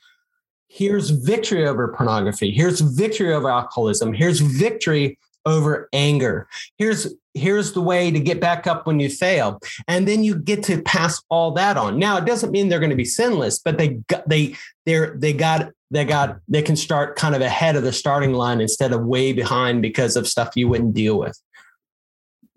Here's 0.68 1.10
victory 1.10 1.66
over 1.66 1.88
pornography. 1.88 2.50
Here's 2.50 2.80
victory 2.80 3.34
over 3.34 3.50
alcoholism. 3.50 4.14
Here's 4.14 4.40
victory 4.40 5.18
over 5.44 5.88
anger. 5.92 6.48
Here's 6.78 7.14
here's 7.34 7.72
the 7.72 7.80
way 7.80 8.10
to 8.10 8.18
get 8.18 8.40
back 8.40 8.66
up 8.66 8.86
when 8.86 8.98
you 9.00 9.08
fail. 9.08 9.60
And 9.86 10.08
then 10.08 10.24
you 10.24 10.34
get 10.34 10.64
to 10.64 10.82
pass 10.82 11.22
all 11.28 11.52
that 11.52 11.76
on. 11.76 11.98
Now 11.98 12.16
it 12.16 12.24
doesn't 12.24 12.50
mean 12.50 12.68
they're 12.68 12.80
going 12.80 12.90
to 12.90 12.96
be 12.96 13.04
sinless 13.04 13.58
but 13.58 13.78
they 13.78 13.88
got 14.08 14.28
they 14.28 14.56
they're 14.86 15.16
they 15.18 15.32
got 15.32 15.70
they 15.90 16.04
got 16.04 16.38
they 16.48 16.62
can 16.62 16.76
start 16.76 17.16
kind 17.16 17.34
of 17.34 17.40
ahead 17.40 17.76
of 17.76 17.82
the 17.82 17.92
starting 17.92 18.32
line 18.32 18.60
instead 18.60 18.92
of 18.92 19.04
way 19.04 19.32
behind 19.32 19.82
because 19.82 20.16
of 20.16 20.26
stuff 20.26 20.56
you 20.56 20.68
wouldn't 20.68 20.94
deal 20.94 21.18
with 21.18 21.40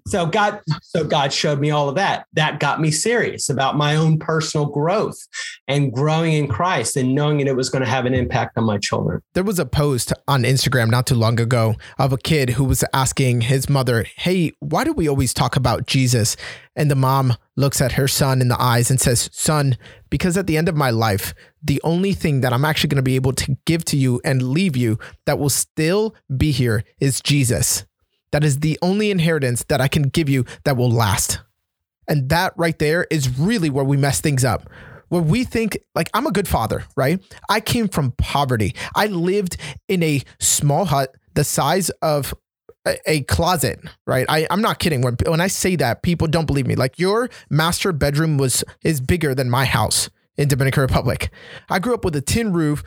so 0.08 0.26
God, 0.26 0.60
so 0.82 1.04
God 1.04 1.32
showed 1.32 1.60
me 1.60 1.72
all 1.72 1.90
of 1.90 1.96
that. 1.96 2.26
That 2.34 2.60
got 2.60 2.82
me 2.82 2.92
serious 2.92 3.50
about 3.50 3.78
my 3.78 3.96
own 3.96 4.20
personal 4.20 4.68
growth 4.68 5.18
and 5.68 5.92
growing 5.92 6.34
in 6.34 6.48
Christ 6.48 6.96
and 6.96 7.16
knowing 7.16 7.38
that 7.38 7.48
it 7.48 7.56
was 7.56 7.70
going 7.70 7.84
to 7.84 7.90
have 7.90 8.06
an 8.06 8.14
impact 8.14 8.58
on 8.58 8.64
my 8.66 8.78
children. 8.78 9.22
There 9.34 9.44
was 9.44 9.60
a 9.60 9.66
post 9.66 10.14
on 10.28 10.44
Instagram 10.44 10.90
not 10.90 11.08
too 11.08 11.16
long 11.16 11.40
ago 11.40 11.76
of 11.98 12.14
a 12.14 12.18
kid 12.18 12.52
who 12.52 12.64
was 12.64 12.84
asking 12.94 13.42
his 13.42 13.70
mother, 13.70 14.06
Hey, 14.16 14.52
why 14.60 14.84
do 14.84 14.94
we 14.94 15.08
always 15.08 15.34
talk 15.34 15.56
about 15.56 15.88
Jesus? 15.88 16.36
And 16.76 16.90
the 16.90 16.96
mom 16.96 17.36
looks 17.58 17.82
at 17.82 17.94
her 17.94 18.08
son 18.08 18.42
in 18.42 18.48
the 18.48 18.62
eyes 18.62 18.90
and 18.90 19.00
says, 19.00 19.30
Son, 19.34 19.78
because 20.10 20.38
at 20.38 20.48
the 20.48 20.58
end 20.58 20.70
of 20.70 20.76
my 20.76 20.90
life, 20.90 21.34
the 21.62 21.82
only 21.84 22.14
thing 22.14 22.42
that 22.42 22.54
I'm 22.54 22.66
actually 22.66 22.90
going 22.90 22.98
to 22.98 23.04
be 23.04 23.16
able 23.16 23.34
to 23.34 23.58
give 23.66 23.86
to 23.86 23.98
you 23.98 24.22
and 24.24 24.42
leave 24.42 24.76
you 24.78 24.98
that 25.26 25.38
will 25.38 25.50
still 25.50 26.16
be 26.36 26.52
here 26.52 26.84
is 27.00 27.22
Jesus. 27.22 27.86
That 28.32 28.44
is 28.44 28.60
the 28.60 28.78
only 28.82 29.12
inheritance 29.12 29.64
that 29.66 29.82
I 29.82 29.88
can 29.88 30.04
give 30.04 30.30
you 30.30 30.46
that 30.64 30.78
will 30.78 30.92
last. 30.92 31.42
And 32.08 32.30
that 32.30 32.54
right 32.58 32.78
there 32.78 33.08
is 33.10 33.40
really 33.40 33.70
where 33.70 33.86
we 33.86 33.98
mess 33.98 34.22
things 34.22 34.44
up. 34.44 34.70
Where 35.10 35.22
we 35.22 35.44
think, 35.44 35.78
like, 35.94 36.10
I'm 36.14 36.26
a 36.26 36.32
good 36.32 36.48
father, 36.48 36.86
right? 36.96 37.22
I 37.50 37.60
came 37.60 37.90
from 37.90 38.12
poverty. 38.14 38.76
I 38.96 39.08
lived 39.08 39.58
in 39.90 40.02
a 40.04 40.22
small 40.40 40.86
hut 40.86 41.14
the 41.34 41.44
size 41.44 41.90
of 42.02 42.34
a, 43.06 43.22
closet, 43.24 43.80
right? 44.08 44.26
I, 44.28 44.48
I'm 44.50 44.62
not 44.62 44.80
kidding. 44.80 45.02
When, 45.02 45.16
when 45.26 45.42
I 45.42 45.48
say 45.48 45.76
that, 45.76 46.02
people 46.02 46.28
don't 46.28 46.46
believe 46.46 46.66
me. 46.66 46.76
Like, 46.76 46.98
your 46.98 47.30
master 47.50 47.92
bedroom 47.92 48.38
was 48.38 48.64
is 48.84 49.02
bigger 49.02 49.36
than 49.36 49.50
my 49.50 49.66
house 49.66 50.10
in 50.38 50.48
Dominican 50.48 50.82
Republic. 50.82 51.30
I 51.70 51.80
grew 51.80 51.94
up 51.94 52.06
with 52.06 52.16
a 52.16 52.22
tin 52.22 52.54
roof 52.54 52.84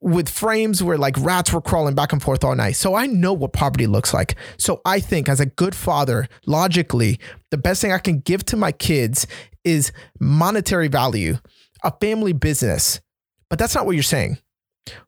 with 0.00 0.28
frames 0.28 0.82
where 0.82 0.98
like 0.98 1.16
rats 1.18 1.52
were 1.52 1.60
crawling 1.60 1.94
back 1.94 2.12
and 2.12 2.22
forth 2.22 2.44
all 2.44 2.54
night. 2.54 2.76
So 2.76 2.94
I 2.94 3.06
know 3.06 3.32
what 3.32 3.52
poverty 3.52 3.86
looks 3.86 4.12
like. 4.12 4.36
So 4.58 4.80
I 4.84 5.00
think 5.00 5.28
as 5.28 5.40
a 5.40 5.46
good 5.46 5.74
father, 5.74 6.28
logically, 6.46 7.18
the 7.50 7.58
best 7.58 7.80
thing 7.80 7.92
I 7.92 7.98
can 7.98 8.20
give 8.20 8.44
to 8.46 8.56
my 8.56 8.72
kids 8.72 9.26
is 9.64 9.92
monetary 10.20 10.88
value, 10.88 11.38
a 11.82 11.92
family 12.00 12.32
business. 12.32 13.00
But 13.48 13.58
that's 13.58 13.74
not 13.74 13.86
what 13.86 13.96
you're 13.96 14.02
saying. 14.02 14.38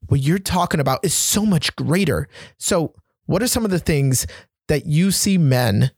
What 0.09 0.21
you're 0.21 0.39
talking 0.39 0.81
about 0.81 1.05
is 1.05 1.13
so 1.13 1.45
much 1.45 1.77
greater. 1.77 2.29
So, 2.59 2.95
what 3.27 3.43
are 3.43 3.49
some 3.49 3.65
of 3.65 3.71
the 3.71 3.79
things 3.79 4.27
that 4.69 4.87
you 4.87 5.11
see 5.11 5.37
men 5.37 5.91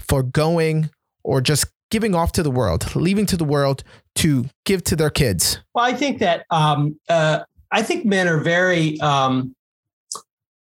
foregoing 0.00 0.90
or 1.22 1.40
just 1.40 1.66
giving 1.90 2.14
off 2.14 2.32
to 2.32 2.42
the 2.42 2.50
world, 2.50 2.94
leaving 2.94 3.26
to 3.26 3.36
the 3.36 3.44
world 3.44 3.82
to 4.16 4.46
give 4.64 4.84
to 4.84 4.96
their 4.96 5.10
kids? 5.10 5.60
Well, 5.74 5.84
I 5.84 5.94
think 5.94 6.18
that 6.18 6.44
um, 6.50 6.98
uh, 7.08 7.40
I 7.70 7.82
think 7.82 8.04
men 8.04 8.28
are 8.28 8.38
very 8.38 9.00
um, 9.00 9.54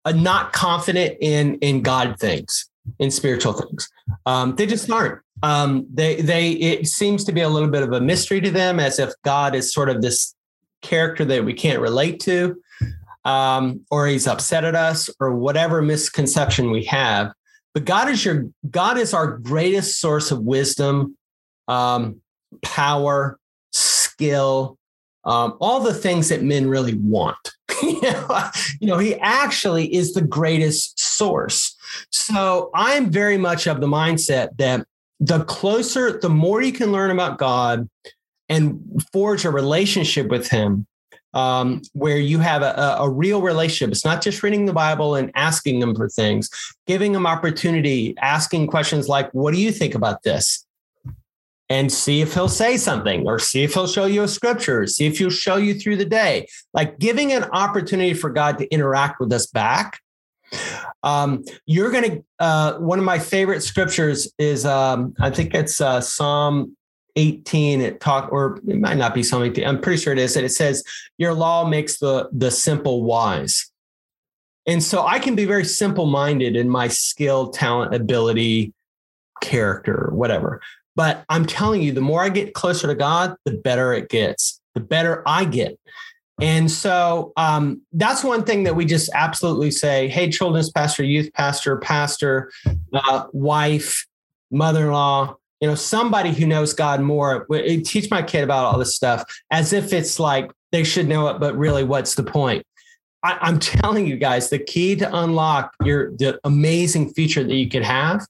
uh, 0.05 0.12
not 0.12 0.53
confident 0.53 1.17
in 1.21 1.57
in 1.57 1.83
God 1.83 2.19
things, 2.19 2.69
in 2.99 3.11
spiritual 3.11 3.53
things. 3.53 3.89
Um, 4.25 4.55
they 4.57 4.67
just 4.67 4.91
aren't. 4.91 5.21
Um, 5.43 5.87
they 5.93 6.21
they 6.21 6.53
it 6.53 6.87
seems 6.87 7.25
to 7.25 7.33
be 7.33 7.41
a 7.41 7.49
little 7.49 7.69
bit 7.69 7.83
of 7.83 7.93
a 7.93 8.01
mystery 8.01 8.41
to 8.41 8.51
them, 8.51 8.81
as 8.81 8.99
if 8.99 9.12
God 9.23 9.55
is 9.55 9.73
sort 9.73 9.89
of 9.89 10.03
this 10.03 10.35
character 10.83 11.25
that 11.25 11.45
we 11.45 11.53
can't 11.53 11.81
relate 11.81 12.21
to, 12.21 12.57
um, 13.25 13.81
or 13.91 14.07
he's 14.07 14.27
upset 14.27 14.65
at 14.65 14.75
us, 14.75 15.11
or 15.21 15.35
whatever 15.35 15.83
misconception 15.83 16.71
we 16.71 16.85
have. 16.85 17.33
But 17.77 17.85
God 17.85 18.09
is 18.09 18.25
your 18.25 18.49
God 18.71 18.97
is 18.97 19.12
our 19.12 19.37
greatest 19.37 20.01
source 20.01 20.31
of 20.31 20.41
wisdom, 20.41 21.15
um, 21.69 22.23
power, 22.62 23.39
skill, 23.71 24.79
um, 25.27 25.59
all 25.61 25.81
the 25.81 25.93
things 25.93 26.31
that 26.31 26.43
men 26.43 26.71
really 26.71 26.95
want. 26.95 27.37
you, 27.83 28.01
know, 28.01 28.51
you 28.81 28.87
know, 28.87 28.97
he 28.97 29.17
actually 29.17 29.95
is 29.95 30.15
the 30.15 30.23
greatest 30.23 30.99
source. 30.99 31.77
So 32.11 32.71
I'm 32.75 33.11
very 33.11 33.37
much 33.37 33.67
of 33.67 33.83
the 33.83 33.87
mindset 33.87 34.57
that 34.57 34.87
the 35.21 35.45
closer, 35.45 36.19
the 36.19 36.31
more 36.31 36.62
you 36.62 36.73
can 36.73 36.93
learn 36.93 37.11
about 37.11 37.37
God 37.37 37.91
and 38.49 38.81
forge 39.12 39.45
a 39.45 39.51
relationship 39.51 40.29
with 40.29 40.49
Him, 40.49 40.87
um, 41.35 41.83
where 41.93 42.19
you 42.19 42.39
have 42.39 42.62
a, 42.62 42.97
a, 42.99 43.11
real 43.11 43.43
relationship. 43.43 43.93
It's 43.93 44.05
not 44.05 44.23
just 44.23 44.43
reading 44.43 44.65
the 44.65 44.73
Bible 44.73 45.17
and 45.17 45.31
asking 45.35 45.81
them 45.81 45.95
for 45.95 46.09
things, 46.09 46.49
giving 46.87 47.12
them 47.12 47.27
opportunity, 47.27 48.15
asking 48.19 48.69
questions 48.69 49.09
like, 49.09 49.31
What 49.35 49.53
do 49.53 49.61
you 49.61 49.71
think 49.71 49.95
about 49.95 50.23
this? 50.23 50.67
and 51.69 51.93
see 51.93 52.21
if 52.21 52.35
he'll 52.35 52.49
say 52.49 52.77
something 52.77 53.27
or 53.27 53.39
see 53.39 53.65
if 53.65 53.75
he'll 53.75 53.89
show 53.89 54.05
you 54.05 54.23
a 54.23 54.29
scripture, 54.29 54.87
see 54.87 55.07
if 55.07 55.19
he'll 55.19 55.31
show 55.31 55.57
you 55.57 55.75
through 55.75 55.97
the 55.97 56.05
day. 56.05 56.47
Like 56.73 56.99
giving 56.99 57.33
an 57.33 57.45
opportunity 57.45 58.15
for 58.15 58.31
God 58.31 58.59
to 58.59 58.69
interact 58.73 59.21
with 59.21 59.33
us 59.33 59.47
back. 59.47 59.99
Um, 61.03 61.45
you're 61.67 61.91
going 61.91 62.05
to, 62.05 62.25
uh, 62.39 62.79
one 62.79 62.99
of 63.01 63.05
my 63.05 63.19
favorite 63.19 63.62
scriptures 63.62 64.33
is, 64.39 64.65
um, 64.65 65.15
I 65.21 65.31
think 65.31 65.55
it's 65.55 65.81
uh, 65.81 66.01
Psalm 66.01 66.76
18 67.17 67.81
it 67.81 68.01
talk 68.01 68.31
or 68.31 68.59
it 68.69 68.79
might 68.79 68.97
not 68.97 69.15
be 69.15 69.23
something 69.23 69.51
18 69.51 69.67
i'm 69.67 69.81
pretty 69.81 70.01
sure 70.01 70.13
it 70.13 70.19
is 70.19 70.37
and 70.37 70.45
it 70.47 70.51
says 70.51 70.85
your 71.19 71.35
law 71.35 71.67
makes 71.67 71.99
the 71.99 72.29
the 72.33 72.51
simple 72.51 73.03
wise 73.03 73.71
and 74.67 74.83
so 74.83 75.05
i 75.07 75.19
can 75.19 75.35
be 75.35 75.45
very 75.45 75.65
simple 75.65 76.07
minded 76.07 76.57
in 76.57 76.69
my 76.69 76.89
skill 76.89 77.49
talent 77.49 77.95
ability 77.95 78.73
character 79.43 80.11
whatever 80.13 80.61
but 80.97 81.25
I'm 81.29 81.45
telling 81.45 81.83
you, 81.83 81.93
the 81.93 82.01
more 82.01 82.23
I 82.23 82.31
get 82.31 82.55
closer 82.55 82.89
to 82.89 82.95
God, 82.95 83.37
the 83.45 83.53
better 83.53 83.93
it 83.93 84.09
gets, 84.09 84.61
the 84.75 84.81
better 84.81 85.23
I 85.27 85.45
get. 85.45 85.79
And 86.41 86.71
so 86.71 87.33
um, 87.37 87.83
that's 87.93 88.25
one 88.25 88.45
thing 88.45 88.65
that 88.65 88.75
we 88.75 88.85
just 88.85 89.11
absolutely 89.15 89.71
say 89.71 90.09
hey, 90.09 90.31
children's 90.31 90.71
pastor, 90.71 91.05
youth 91.05 91.33
pastor, 91.35 91.77
pastor, 91.79 92.51
uh, 92.93 93.27
wife, 93.33 94.07
mother 94.51 94.87
in 94.87 94.93
law, 94.93 95.37
you 95.61 95.69
know, 95.69 95.75
somebody 95.75 96.33
who 96.33 96.47
knows 96.47 96.73
God 96.73 97.01
more. 97.01 97.47
Eh, 97.55 97.81
teach 97.85 98.11
my 98.11 98.23
kid 98.23 98.45
about 98.45 98.66
all 98.66 98.79
this 98.79 98.95
stuff 98.95 99.25
as 99.51 99.73
if 99.73 99.92
it's 99.92 100.19
like 100.19 100.51
they 100.73 100.85
should 100.85 101.09
know 101.09 101.29
it, 101.29 101.40
but 101.40 101.57
really, 101.57 101.85
what's 101.85 102.14
the 102.14 102.23
point? 102.23 102.64
I, 103.23 103.49
am 103.49 103.59
telling 103.61 104.07
you 104.07 104.16
guys, 104.16 104.51
the 104.51 104.59
key 104.59 104.97
to 104.97 105.16
unlock 105.16 105.73
your 105.85 106.12
the 106.12 106.38
amazing 106.45 107.12
future 107.14 107.42
that 107.42 107.55
you 107.55 107.69
could 107.69 107.85
have 107.85 108.27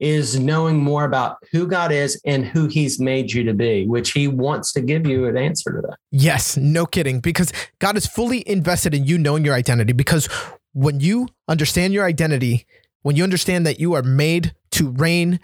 is 0.00 0.38
knowing 0.38 0.76
more 0.76 1.04
about 1.04 1.38
who 1.50 1.66
God 1.66 1.90
is 1.90 2.20
and 2.24 2.44
who 2.44 2.68
He's 2.68 3.00
made 3.00 3.32
you 3.32 3.42
to 3.44 3.54
be, 3.54 3.84
which 3.86 4.12
He 4.12 4.28
wants 4.28 4.72
to 4.74 4.80
give 4.80 5.06
you 5.06 5.26
an 5.26 5.36
answer 5.36 5.72
to 5.72 5.80
that. 5.88 5.96
Yes, 6.12 6.56
no 6.56 6.86
kidding. 6.86 7.18
Because 7.18 7.52
God 7.80 7.96
is 7.96 8.06
fully 8.06 8.48
invested 8.48 8.94
in 8.94 9.04
you 9.04 9.18
knowing 9.18 9.44
your 9.44 9.54
identity. 9.54 9.92
Because 9.92 10.28
when 10.72 11.00
you 11.00 11.26
understand 11.48 11.92
your 11.92 12.04
identity, 12.04 12.64
when 13.02 13.16
you 13.16 13.24
understand 13.24 13.66
that 13.66 13.80
you 13.80 13.94
are 13.94 14.02
made 14.02 14.54
to 14.72 14.90
reign, 14.90 15.40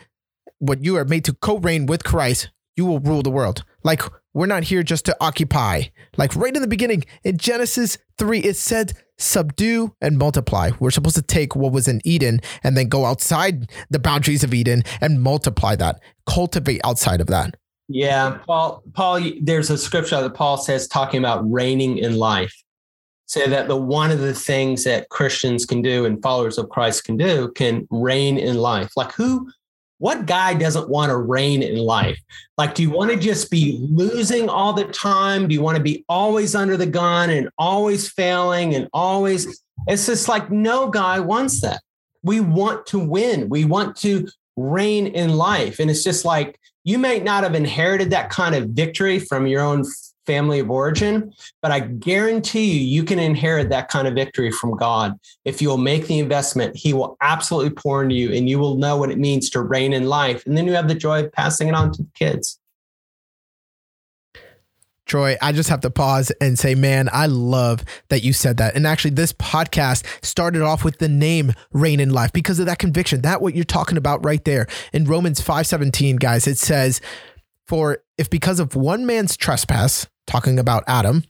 what 0.58 0.84
you 0.84 0.96
are 0.96 1.04
made 1.04 1.24
to 1.24 1.34
co 1.34 1.58
reign 1.58 1.86
with 1.86 2.04
Christ, 2.04 2.50
you 2.76 2.86
will 2.86 3.00
rule 3.00 3.22
the 3.22 3.30
world. 3.30 3.64
Like 3.82 4.02
we're 4.32 4.46
not 4.46 4.64
here 4.64 4.82
just 4.82 5.04
to 5.06 5.16
occupy. 5.20 5.84
Like 6.16 6.34
right 6.34 6.54
in 6.54 6.62
the 6.62 6.68
beginning 6.68 7.04
in 7.22 7.38
Genesis 7.38 7.98
3, 8.18 8.40
it 8.40 8.56
said, 8.56 8.94
subdue 9.16 9.94
and 10.00 10.18
multiply. 10.18 10.70
We're 10.80 10.90
supposed 10.90 11.16
to 11.16 11.22
take 11.22 11.54
what 11.54 11.72
was 11.72 11.86
in 11.86 12.00
Eden 12.04 12.40
and 12.62 12.76
then 12.76 12.88
go 12.88 13.04
outside 13.04 13.70
the 13.90 14.00
boundaries 14.00 14.42
of 14.42 14.52
Eden 14.52 14.82
and 15.00 15.22
multiply 15.22 15.76
that, 15.76 16.00
cultivate 16.26 16.80
outside 16.84 17.20
of 17.20 17.28
that. 17.28 17.56
Yeah, 17.88 18.38
Paul, 18.46 18.82
Paul, 18.94 19.20
there's 19.42 19.70
a 19.70 19.78
scripture 19.78 20.20
that 20.20 20.34
Paul 20.34 20.56
says 20.56 20.88
talking 20.88 21.18
about 21.18 21.48
reigning 21.50 21.98
in 21.98 22.16
life. 22.16 22.54
Say 23.26 23.46
that 23.46 23.68
the 23.68 23.76
one 23.76 24.10
of 24.10 24.20
the 24.20 24.34
things 24.34 24.84
that 24.84 25.08
Christians 25.10 25.64
can 25.64 25.80
do 25.80 26.04
and 26.04 26.22
followers 26.22 26.58
of 26.58 26.68
Christ 26.68 27.04
can 27.04 27.16
do 27.16 27.52
can 27.52 27.86
reign 27.90 28.38
in 28.38 28.56
life. 28.56 28.90
Like 28.96 29.12
who 29.12 29.50
what 29.98 30.26
guy 30.26 30.54
doesn't 30.54 30.88
want 30.88 31.10
to 31.10 31.16
reign 31.16 31.62
in 31.62 31.76
life? 31.76 32.20
Like, 32.58 32.74
do 32.74 32.82
you 32.82 32.90
want 32.90 33.10
to 33.10 33.16
just 33.16 33.50
be 33.50 33.78
losing 33.90 34.48
all 34.48 34.72
the 34.72 34.84
time? 34.84 35.48
Do 35.48 35.54
you 35.54 35.62
want 35.62 35.76
to 35.76 35.82
be 35.82 36.04
always 36.08 36.54
under 36.54 36.76
the 36.76 36.86
gun 36.86 37.30
and 37.30 37.48
always 37.58 38.10
failing 38.10 38.74
and 38.74 38.88
always? 38.92 39.62
It's 39.86 40.06
just 40.06 40.28
like 40.28 40.50
no 40.50 40.90
guy 40.90 41.20
wants 41.20 41.60
that. 41.60 41.80
We 42.22 42.40
want 42.40 42.86
to 42.86 42.98
win. 42.98 43.48
We 43.48 43.64
want 43.64 43.96
to 43.98 44.26
reign 44.56 45.06
in 45.08 45.36
life. 45.36 45.78
And 45.78 45.90
it's 45.90 46.04
just 46.04 46.24
like 46.24 46.58
you 46.84 46.98
may 46.98 47.18
not 47.18 47.42
have 47.42 47.54
inherited 47.54 48.10
that 48.10 48.30
kind 48.30 48.54
of 48.54 48.70
victory 48.70 49.18
from 49.18 49.46
your 49.46 49.62
own 49.62 49.84
family 50.26 50.60
of 50.60 50.70
origin, 50.70 51.32
but 51.62 51.70
I 51.70 51.80
guarantee 51.80 52.72
you, 52.72 52.80
you 52.80 53.04
can 53.04 53.18
inherit 53.18 53.68
that 53.70 53.88
kind 53.88 54.08
of 54.08 54.14
victory 54.14 54.50
from 54.50 54.76
God. 54.76 55.18
If 55.44 55.60
you'll 55.60 55.78
make 55.78 56.06
the 56.06 56.18
investment, 56.18 56.76
He 56.76 56.92
will 56.92 57.16
absolutely 57.20 57.70
pour 57.70 58.02
into 58.02 58.14
you 58.14 58.32
and 58.32 58.48
you 58.48 58.58
will 58.58 58.76
know 58.76 58.96
what 58.96 59.10
it 59.10 59.18
means 59.18 59.50
to 59.50 59.62
reign 59.62 59.92
in 59.92 60.08
life. 60.08 60.46
And 60.46 60.56
then 60.56 60.66
you 60.66 60.72
have 60.72 60.88
the 60.88 60.94
joy 60.94 61.24
of 61.24 61.32
passing 61.32 61.68
it 61.68 61.74
on 61.74 61.92
to 61.92 62.02
the 62.02 62.10
kids. 62.14 62.58
Troy, 65.06 65.36
I 65.42 65.52
just 65.52 65.68
have 65.68 65.80
to 65.80 65.90
pause 65.90 66.32
and 66.40 66.58
say, 66.58 66.74
man, 66.74 67.08
I 67.12 67.26
love 67.26 67.84
that 68.08 68.22
you 68.22 68.32
said 68.32 68.56
that. 68.56 68.74
And 68.74 68.86
actually, 68.86 69.10
this 69.10 69.32
podcast 69.32 70.04
started 70.24 70.62
off 70.62 70.82
with 70.82 70.98
the 70.98 71.08
name 71.08 71.52
Reign 71.72 72.00
in 72.00 72.10
Life 72.10 72.32
because 72.32 72.58
of 72.58 72.66
that 72.66 72.78
conviction. 72.78 73.20
That 73.20 73.42
what 73.42 73.54
you're 73.54 73.64
talking 73.64 73.98
about 73.98 74.24
right 74.24 74.42
there. 74.44 74.66
In 74.92 75.04
Romans 75.04 75.40
5:17, 75.40 76.18
guys, 76.18 76.46
it 76.46 76.58
says, 76.58 77.00
For 77.66 77.98
if 78.16 78.30
because 78.30 78.60
of 78.60 78.74
one 78.74 79.04
man's 79.04 79.36
trespass, 79.36 80.06
talking 80.26 80.58
about 80.58 80.84
Adam, 80.86 81.24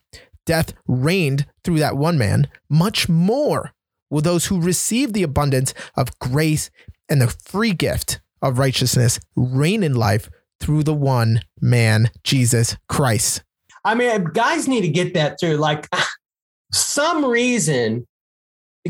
death 0.46 0.74
reigned 0.86 1.46
through 1.62 1.78
that 1.78 1.96
one 1.96 2.18
man, 2.18 2.48
much 2.68 3.08
more 3.08 3.72
will 4.10 4.20
those 4.20 4.46
who 4.46 4.60
receive 4.60 5.12
the 5.12 5.22
abundance 5.22 5.74
of 5.96 6.18
grace 6.18 6.70
and 7.08 7.20
the 7.20 7.28
free 7.28 7.72
gift 7.72 8.20
of 8.42 8.58
righteousness 8.58 9.18
reign 9.34 9.82
in 9.82 9.94
life 9.94 10.28
through 10.60 10.82
the 10.82 10.94
one 10.94 11.40
man, 11.60 12.10
Jesus 12.22 12.76
Christ. 12.88 13.42
I 13.84 13.94
mean, 13.94 14.24
guys 14.32 14.68
need 14.68 14.82
to 14.82 14.88
get 14.88 15.14
that 15.14 15.38
through. 15.38 15.56
Like, 15.56 15.88
some 16.72 17.24
reason, 17.24 18.06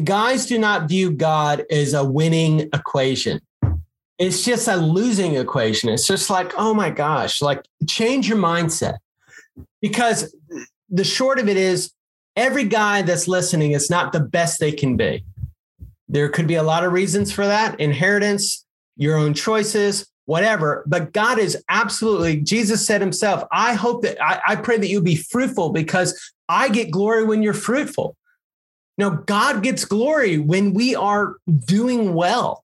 guys 0.03 0.47
do 0.47 0.59
not 0.59 0.89
view 0.89 1.11
God 1.11 1.65
as 1.71 1.95
a 1.95 2.05
winning 2.05 2.61
equation. 2.73 3.41
It's 4.19 4.45
just 4.45 4.69
a 4.69 4.77
losing 4.77 5.35
equation. 5.35 5.89
It's 5.89 6.07
just 6.07 6.31
like, 6.31 6.53
oh 6.57 6.75
my 6.75 6.91
gosh, 6.91 7.43
like 7.43 7.65
change 7.89 8.29
your 8.29 8.39
mindset 8.39 8.99
because 9.85 10.35
the 10.89 11.05
short 11.05 11.39
of 11.39 11.47
it 11.47 11.59
is 11.59 11.93
every 12.37 12.65
guy 12.65 13.03
that's 13.03 13.29
listening 13.29 13.73
is 13.73 13.91
not 13.91 14.13
the 14.13 14.21
best 14.21 14.59
they 14.59 14.73
can 14.73 14.97
be. 14.97 15.23
There 16.09 16.31
could 16.31 16.47
be 16.47 16.55
a 16.55 16.63
lot 16.63 16.85
of 16.85 16.93
reasons 16.95 17.31
for 17.31 17.45
that 17.45 17.79
inheritance, 17.79 18.65
your 18.97 19.19
own 19.19 19.35
choices, 19.35 20.11
whatever. 20.25 20.85
But 20.87 21.13
God 21.13 21.39
is 21.39 21.63
absolutely, 21.69 22.41
Jesus 22.41 22.87
said 22.87 23.03
himself, 23.03 23.45
I 23.53 23.75
hope 23.75 24.01
that 24.05 24.17
I, 24.25 24.41
I 24.49 24.57
pray 24.57 24.79
that 24.79 24.89
you 24.89 25.03
be 25.03 25.17
fruitful 25.17 25.69
because 25.69 26.19
I 26.49 26.71
get 26.71 26.91
glory 26.91 27.25
when 27.25 27.43
you're 27.43 27.53
fruitful. 27.53 28.17
Now, 28.97 29.11
God 29.11 29.63
gets 29.63 29.85
glory 29.85 30.39
when 30.39 30.73
we 30.73 30.95
are 30.95 31.37
doing 31.67 32.15
well 32.15 32.64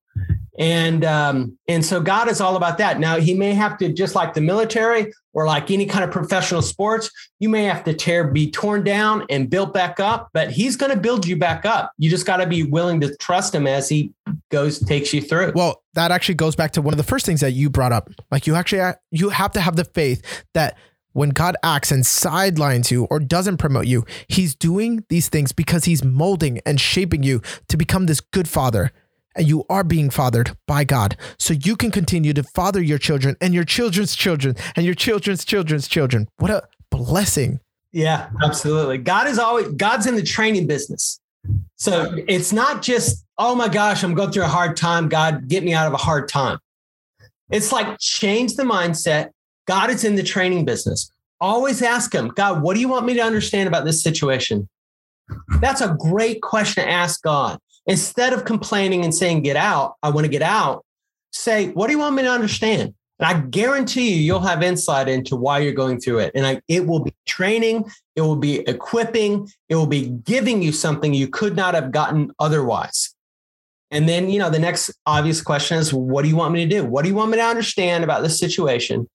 and 0.60 1.06
um, 1.06 1.58
and 1.68 1.82
so 1.82 2.02
God 2.02 2.28
is 2.28 2.38
all 2.38 2.54
about 2.54 2.76
that. 2.78 3.00
Now 3.00 3.16
He 3.16 3.32
may 3.32 3.54
have 3.54 3.78
to, 3.78 3.90
just 3.90 4.14
like 4.14 4.34
the 4.34 4.42
military 4.42 5.10
or 5.32 5.46
like 5.46 5.70
any 5.70 5.86
kind 5.86 6.04
of 6.04 6.10
professional 6.10 6.60
sports, 6.60 7.10
you 7.38 7.48
may 7.48 7.64
have 7.64 7.82
to 7.84 7.94
tear, 7.94 8.28
be 8.28 8.50
torn 8.50 8.84
down 8.84 9.24
and 9.30 9.48
built 9.48 9.72
back 9.72 9.98
up. 9.98 10.28
But 10.34 10.52
He's 10.52 10.76
going 10.76 10.92
to 10.92 10.98
build 10.98 11.26
you 11.26 11.36
back 11.36 11.64
up. 11.64 11.92
You 11.96 12.10
just 12.10 12.26
got 12.26 12.36
to 12.36 12.46
be 12.46 12.62
willing 12.62 13.00
to 13.00 13.16
trust 13.16 13.54
Him 13.54 13.66
as 13.66 13.88
He 13.88 14.12
goes 14.50 14.78
takes 14.78 15.14
you 15.14 15.22
through. 15.22 15.52
Well, 15.54 15.82
that 15.94 16.10
actually 16.10 16.34
goes 16.34 16.54
back 16.54 16.72
to 16.72 16.82
one 16.82 16.92
of 16.92 16.98
the 16.98 17.04
first 17.04 17.24
things 17.24 17.40
that 17.40 17.52
you 17.52 17.70
brought 17.70 17.92
up. 17.92 18.10
Like 18.30 18.46
you 18.46 18.54
actually 18.54 18.92
you 19.10 19.30
have 19.30 19.52
to 19.52 19.62
have 19.62 19.76
the 19.76 19.84
faith 19.84 20.44
that 20.52 20.76
when 21.12 21.30
God 21.30 21.56
acts 21.62 21.90
and 21.90 22.04
sidelines 22.04 22.90
you 22.90 23.04
or 23.04 23.18
doesn't 23.18 23.56
promote 23.56 23.86
you, 23.86 24.04
He's 24.28 24.54
doing 24.54 25.06
these 25.08 25.30
things 25.30 25.52
because 25.52 25.86
He's 25.86 26.04
molding 26.04 26.60
and 26.66 26.78
shaping 26.78 27.22
you 27.22 27.40
to 27.68 27.78
become 27.78 28.04
this 28.04 28.20
good 28.20 28.46
father 28.46 28.92
and 29.36 29.46
you 29.46 29.64
are 29.68 29.84
being 29.84 30.10
fathered 30.10 30.56
by 30.66 30.84
God. 30.84 31.16
So 31.38 31.54
you 31.54 31.76
can 31.76 31.90
continue 31.90 32.32
to 32.32 32.42
father 32.42 32.82
your 32.82 32.98
children 32.98 33.36
and 33.40 33.54
your 33.54 33.64
children's 33.64 34.16
children 34.16 34.56
and 34.76 34.84
your 34.84 34.94
children's 34.94 35.44
children's 35.44 35.88
children. 35.88 36.28
What 36.38 36.50
a 36.50 36.62
blessing. 36.90 37.60
Yeah, 37.92 38.30
absolutely. 38.42 38.98
God 38.98 39.26
is 39.26 39.38
always 39.38 39.68
God's 39.68 40.06
in 40.06 40.16
the 40.16 40.22
training 40.22 40.66
business. 40.66 41.20
So 41.76 42.14
it's 42.28 42.52
not 42.52 42.82
just, 42.82 43.24
oh 43.38 43.54
my 43.54 43.68
gosh, 43.68 44.02
I'm 44.02 44.14
going 44.14 44.30
through 44.30 44.44
a 44.44 44.48
hard 44.48 44.76
time. 44.76 45.08
God, 45.08 45.48
get 45.48 45.64
me 45.64 45.72
out 45.72 45.86
of 45.86 45.94
a 45.94 45.98
hard 45.98 46.28
time. 46.28 46.58
It's 47.50 47.72
like 47.72 47.98
change 47.98 48.54
the 48.54 48.62
mindset. 48.62 49.30
God 49.66 49.90
is 49.90 50.04
in 50.04 50.16
the 50.16 50.22
training 50.22 50.64
business. 50.64 51.10
Always 51.40 51.82
ask 51.82 52.14
him, 52.14 52.28
God, 52.28 52.62
what 52.62 52.74
do 52.74 52.80
you 52.80 52.88
want 52.88 53.06
me 53.06 53.14
to 53.14 53.20
understand 53.20 53.66
about 53.66 53.84
this 53.84 54.02
situation? 54.02 54.68
That's 55.60 55.80
a 55.80 55.96
great 55.98 56.42
question 56.42 56.84
to 56.84 56.90
ask 56.90 57.22
God. 57.22 57.58
Instead 57.90 58.32
of 58.32 58.44
complaining 58.44 59.04
and 59.04 59.12
saying, 59.12 59.42
get 59.42 59.56
out, 59.56 59.96
I 60.00 60.10
want 60.10 60.24
to 60.24 60.30
get 60.30 60.42
out, 60.42 60.84
say, 61.32 61.70
what 61.70 61.88
do 61.88 61.92
you 61.92 61.98
want 61.98 62.14
me 62.14 62.22
to 62.22 62.30
understand? 62.30 62.94
And 63.18 63.26
I 63.26 63.40
guarantee 63.40 64.14
you, 64.14 64.22
you'll 64.22 64.40
have 64.40 64.62
insight 64.62 65.08
into 65.08 65.34
why 65.34 65.58
you're 65.58 65.72
going 65.72 66.00
through 66.00 66.20
it. 66.20 66.30
And 66.36 66.46
I, 66.46 66.62
it 66.68 66.86
will 66.86 67.00
be 67.00 67.12
training, 67.26 67.84
it 68.14 68.20
will 68.20 68.36
be 68.36 68.60
equipping, 68.60 69.48
it 69.68 69.74
will 69.74 69.88
be 69.88 70.08
giving 70.08 70.62
you 70.62 70.70
something 70.70 71.12
you 71.12 71.26
could 71.26 71.56
not 71.56 71.74
have 71.74 71.90
gotten 71.90 72.30
otherwise. 72.38 73.12
And 73.90 74.08
then, 74.08 74.30
you 74.30 74.38
know, 74.38 74.50
the 74.50 74.60
next 74.60 74.92
obvious 75.04 75.42
question 75.42 75.76
is, 75.78 75.92
what 75.92 76.22
do 76.22 76.28
you 76.28 76.36
want 76.36 76.54
me 76.54 76.64
to 76.64 76.70
do? 76.70 76.84
What 76.84 77.02
do 77.02 77.08
you 77.08 77.16
want 77.16 77.32
me 77.32 77.38
to 77.38 77.44
understand 77.44 78.04
about 78.04 78.22
this 78.22 78.38
situation? 78.38 79.08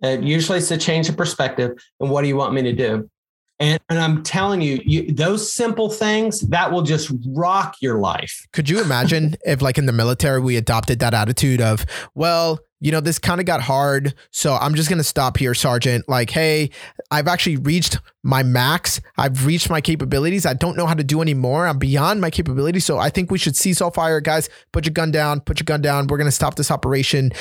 And 0.00 0.26
usually 0.26 0.58
it's 0.58 0.70
a 0.70 0.78
change 0.78 1.08
of 1.08 1.16
perspective. 1.16 1.72
And 1.98 2.08
what 2.08 2.22
do 2.22 2.28
you 2.28 2.36
want 2.36 2.54
me 2.54 2.62
to 2.62 2.72
do? 2.72 3.10
And, 3.58 3.80
and 3.88 3.98
I'm 3.98 4.22
telling 4.22 4.60
you, 4.60 4.80
you, 4.84 5.12
those 5.12 5.52
simple 5.52 5.88
things 5.88 6.40
that 6.48 6.70
will 6.70 6.82
just 6.82 7.10
rock 7.28 7.76
your 7.80 7.98
life. 7.98 8.46
Could 8.52 8.68
you 8.68 8.80
imagine 8.82 9.36
if, 9.44 9.62
like 9.62 9.78
in 9.78 9.86
the 9.86 9.92
military, 9.92 10.40
we 10.40 10.56
adopted 10.56 10.98
that 10.98 11.14
attitude 11.14 11.60
of, 11.60 11.86
well, 12.14 12.60
you 12.80 12.92
know, 12.92 13.00
this 13.00 13.18
kind 13.18 13.40
of 13.40 13.46
got 13.46 13.62
hard. 13.62 14.14
So 14.30 14.54
I'm 14.54 14.74
just 14.74 14.90
going 14.90 14.98
to 14.98 15.04
stop 15.04 15.38
here, 15.38 15.54
Sergeant. 15.54 16.06
Like, 16.08 16.28
hey, 16.28 16.70
I've 17.10 17.26
actually 17.26 17.56
reached 17.56 17.98
my 18.22 18.42
max. 18.42 19.00
I've 19.16 19.46
reached 19.46 19.70
my 19.70 19.80
capabilities. 19.80 20.44
I 20.44 20.52
don't 20.52 20.76
know 20.76 20.86
how 20.86 20.94
to 20.94 21.04
do 21.04 21.22
any 21.22 21.32
more. 21.32 21.66
I'm 21.66 21.78
beyond 21.78 22.20
my 22.20 22.28
capabilities. 22.28 22.84
So 22.84 22.98
I 22.98 23.08
think 23.08 23.30
we 23.30 23.38
should 23.38 23.56
cease 23.56 23.80
all 23.80 23.90
fire. 23.90 24.20
Guys, 24.20 24.50
put 24.72 24.84
your 24.84 24.92
gun 24.92 25.10
down. 25.10 25.40
Put 25.40 25.58
your 25.58 25.64
gun 25.64 25.80
down. 25.80 26.06
We're 26.08 26.18
going 26.18 26.26
to 26.26 26.32
stop 26.32 26.56
this 26.56 26.70
operation. 26.70 27.32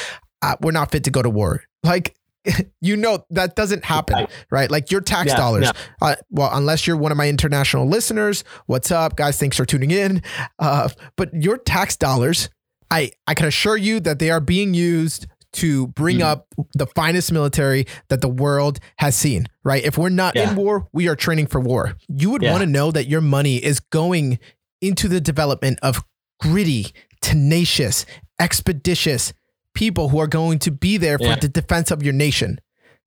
Uh, 0.42 0.56
we're 0.62 0.72
not 0.72 0.92
fit 0.92 1.04
to 1.04 1.12
go 1.12 1.22
to 1.22 1.30
war. 1.30 1.64
Like, 1.84 2.16
you 2.82 2.96
know 2.96 3.26
that 3.30 3.56
doesn't 3.56 3.86
happen, 3.86 4.16
right? 4.16 4.30
right? 4.52 4.72
Like 4.72 4.92
your 4.92 5.02
tax 5.02 5.30
yeah, 5.32 5.38
dollars. 5.38 5.66
Yeah. 5.66 5.72
Uh, 6.02 6.16
well, 6.30 6.50
unless 6.54 6.86
you're 6.88 6.98
one 6.98 7.12
of 7.12 7.18
my 7.18 7.30
international 7.30 7.88
listeners, 7.88 8.44
what's 8.68 8.92
up, 8.92 9.16
guys? 9.16 9.40
Thanks 9.40 9.58
for 9.58 9.66
tuning 9.66 9.92
in. 9.92 10.22
Uh, 10.60 10.90
but 11.16 11.34
your 11.34 11.58
tax 11.58 11.96
dollars 11.98 12.50
I, 12.92 13.12
I 13.28 13.34
can 13.34 13.48
assure 13.48 13.78
you 13.78 14.00
that 14.02 14.20
they 14.20 14.30
are 14.30 14.40
being 14.40 14.74
used 14.74 15.28
to 15.54 15.88
bring 15.88 16.20
mm. 16.20 16.24
up 16.24 16.54
the 16.74 16.86
finest 16.86 17.32
military 17.32 17.88
that 18.10 18.22
the 18.22 18.28
world 18.28 18.80
has 18.98 19.16
seen, 19.16 19.48
right? 19.64 19.84
If 19.84 19.98
we're 19.98 20.10
not 20.10 20.36
yeah. 20.36 20.50
in 20.50 20.56
war, 20.56 20.88
we 20.92 21.08
are 21.08 21.16
training 21.16 21.48
for 21.48 21.60
war. 21.60 21.96
You 22.08 22.32
would 22.32 22.42
want 22.42 22.62
to 22.62 22.66
know 22.66 22.92
that 22.92 23.08
your 23.08 23.22
money 23.22 23.58
is 23.58 23.80
going 23.80 24.40
into 24.82 25.08
the 25.08 25.22
development 25.22 25.80
of 25.82 26.04
gritty, 26.42 26.88
tenacious, 27.22 28.06
expeditious 28.40 29.34
people 29.76 30.10
who 30.10 30.20
are 30.20 30.28
going 30.28 30.58
to 30.60 30.72
be 30.72 30.98
there 30.98 31.20
for 31.20 31.26
yeah. 31.26 31.36
the 31.36 31.48
defense 31.48 31.92
of 31.92 32.02
your 32.02 32.14
nation. 32.14 32.60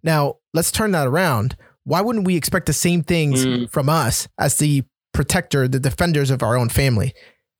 Now, 0.03 0.37
let's 0.55 0.71
turn 0.71 0.93
that 0.93 1.09
around. 1.09 1.57
Why 1.85 2.01
wouldn't 2.01 2.27
we 2.27 2.37
expect 2.37 2.67
the 2.67 2.73
same 2.73 3.03
things 3.03 3.45
mm. 3.45 3.71
from 3.71 3.89
us 3.89 4.29
as 4.39 4.59
the 4.59 4.85
protector, 5.13 5.67
the 5.67 5.81
defenders 5.81 6.31
of 6.31 6.43
our 6.43 6.57
own 6.57 6.69
family? 6.69 7.15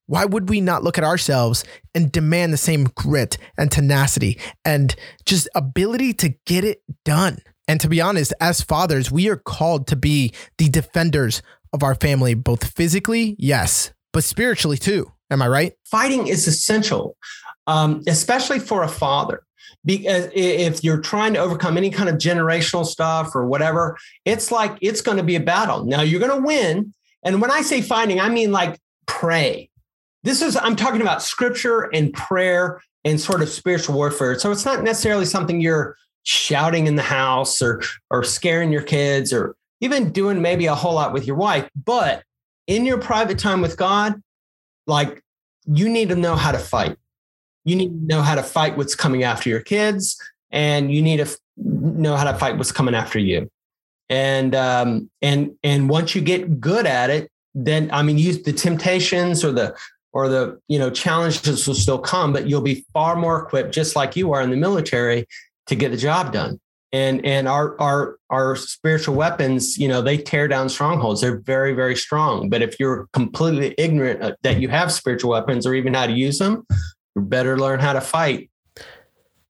Why 0.07 0.25
would 0.25 0.49
we 0.49 0.61
not 0.61 0.83
look 0.83 0.97
at 0.97 1.05
ourselves 1.05 1.65
and 1.95 2.13
demand 2.13 2.53
the 2.53 2.59
same 2.59 2.85
grit 2.95 3.37
and 3.59 3.71
tenacity 3.71 4.39
and 4.65 4.95
just 5.27 5.49
ability 5.55 6.15
to 6.15 6.35
get 6.47 6.65
it 6.65 6.83
done? 7.05 7.39
And 7.67 7.81
to 7.83 7.89
be 7.89 8.01
honest, 8.01 8.33
as 8.41 8.63
fathers, 8.63 9.13
we 9.13 9.29
are 9.29 9.37
called 9.37 9.87
to 9.89 9.97
be 9.97 10.33
the 10.57 10.71
defenders 10.71 11.43
of 11.75 11.83
our 11.83 11.95
family, 11.95 12.33
both 12.33 12.65
physically, 12.75 13.37
yes, 13.39 13.93
but 14.13 14.25
spiritually 14.25 14.79
too. 14.79 15.13
Am 15.31 15.43
I 15.43 15.49
right? 15.49 15.73
Fighting 15.85 16.27
is 16.27 16.47
essential, 16.47 17.17
um, 17.67 18.03
especially 18.07 18.59
for 18.59 18.83
a 18.83 18.89
father. 18.89 19.43
Because 19.85 20.29
if 20.35 20.83
you're 20.83 21.01
trying 21.01 21.35
to 21.35 21.41
overcome 21.41 21.77
any 21.77 21.91
kind 21.91 22.09
of 22.09 22.17
generational 22.17 22.85
stuff 22.85 23.35
or 23.35 23.47
whatever, 23.47 23.97
it's 24.25 24.51
like 24.51 24.77
it's 24.81 25.01
going 25.01 25.19
to 25.19 25.23
be 25.23 25.37
a 25.37 25.41
battle. 25.41 25.85
Now 25.85 26.01
you're 26.01 26.21
going 26.21 26.41
to 26.41 26.47
win. 26.47 26.95
And 27.23 27.41
when 27.41 27.51
I 27.51 27.63
say 27.63 27.81
fighting, 27.81 28.21
I 28.21 28.29
mean 28.29 28.53
like 28.53 28.79
pray, 29.07 29.71
this 30.25 30.43
is, 30.43 30.57
I'm 30.57 30.77
talking 30.77 31.01
about 31.01 31.23
scripture 31.23 31.83
and 31.95 32.13
prayer 32.13 32.83
and 33.05 33.21
sort 33.21 33.41
of 33.41 33.49
spiritual 33.49 33.95
warfare. 33.95 34.39
So 34.39 34.51
it's 34.51 34.65
not 34.65 34.83
necessarily 34.83 35.25
something 35.25 35.61
you're 35.61 35.97
shouting 36.25 36.87
in 36.87 36.97
the 36.97 37.03
house 37.03 37.63
or, 37.63 37.81
or 38.11 38.25
scaring 38.25 38.73
your 38.73 38.83
kids 38.83 39.33
or 39.33 39.57
even 39.81 40.11
doing 40.11 40.43
maybe 40.43 40.67
a 40.67 40.75
whole 40.75 40.95
lot 40.95 41.13
with 41.13 41.27
your 41.27 41.37
wife. 41.37 41.69
But 41.85 42.25
in 42.67 42.85
your 42.85 42.99
private 42.99 43.39
time 43.39 43.61
with 43.61 43.77
God, 43.77 44.21
like 44.89 45.23
you 45.67 45.89
need 45.89 46.09
to 46.09 46.17
know 46.17 46.35
how 46.35 46.51
to 46.51 46.59
fight. 46.59 46.97
You 47.65 47.77
need 47.77 47.91
to 47.91 48.07
know 48.07 48.23
how 48.23 48.35
to 48.35 48.43
fight 48.43 48.77
what's 48.77 48.95
coming 48.95 49.23
after 49.23 49.49
your 49.49 49.61
kids, 49.61 50.21
and 50.51 50.93
you 50.93 51.03
need 51.03 51.19
to 51.19 51.39
know 51.57 52.17
how 52.17 52.25
to 52.25 52.37
fight 52.37 52.57
what's 52.57 52.73
coming 52.73 52.95
after 52.95 53.19
you. 53.19 53.49
And 54.09 54.55
um, 54.55 55.11
and 55.23 55.55
and 55.63 55.89
once 55.89 56.15
you 56.15 56.23
get 56.23 56.61
good 56.61 56.87
at 56.87 57.11
it, 57.11 57.31
then 57.55 57.91
I 57.93 58.03
mean, 58.03 58.19
use 58.19 58.43
the 58.43 58.53
temptations 58.53 59.45
or 59.45 59.53
the 59.53 59.77
or 60.13 60.29
the 60.29 60.59
you 60.69 60.79
know 60.79 60.91
challenges 60.91 61.67
will 61.67 61.75
still 61.75 61.99
come 61.99 62.33
but 62.33 62.49
you'll 62.49 62.61
be 62.61 62.85
far 62.93 63.15
more 63.15 63.43
equipped 63.43 63.73
just 63.73 63.95
like 63.95 64.17
you 64.17 64.33
are 64.33 64.43
in 64.43 64.51
the 64.51 64.57
military 64.57 65.27
to 65.67 65.75
get 65.75 65.91
the 65.91 65.97
job 65.97 66.33
done 66.33 66.59
and 66.93 67.25
and 67.25 67.49
our 67.49 67.79
our 67.81 68.19
our 68.31 68.57
spiritual 68.57 69.15
weapons 69.15 69.77
you 69.77 69.89
know 69.89 70.01
they 70.01 70.17
tear 70.17 70.49
down 70.49 70.69
strongholds. 70.69 71.21
They're 71.21 71.41
very 71.41 71.75
very 71.75 71.97
strong. 71.97 72.49
But 72.49 72.63
if 72.63 72.79
you're 72.81 73.09
completely 73.13 73.75
ignorant 73.79 74.23
uh, 74.23 74.35
that 74.43 74.61
you 74.61 74.69
have 74.69 74.93
spiritual 74.93 75.31
weapons 75.31 75.67
or 75.67 75.75
even 75.75 75.95
how 75.95 76.07
to 76.07 76.13
use 76.13 76.39
them 76.39 76.67
you 77.15 77.23
better 77.23 77.59
learn 77.59 77.81
how 77.81 77.93
to 77.93 78.01
fight. 78.01 78.51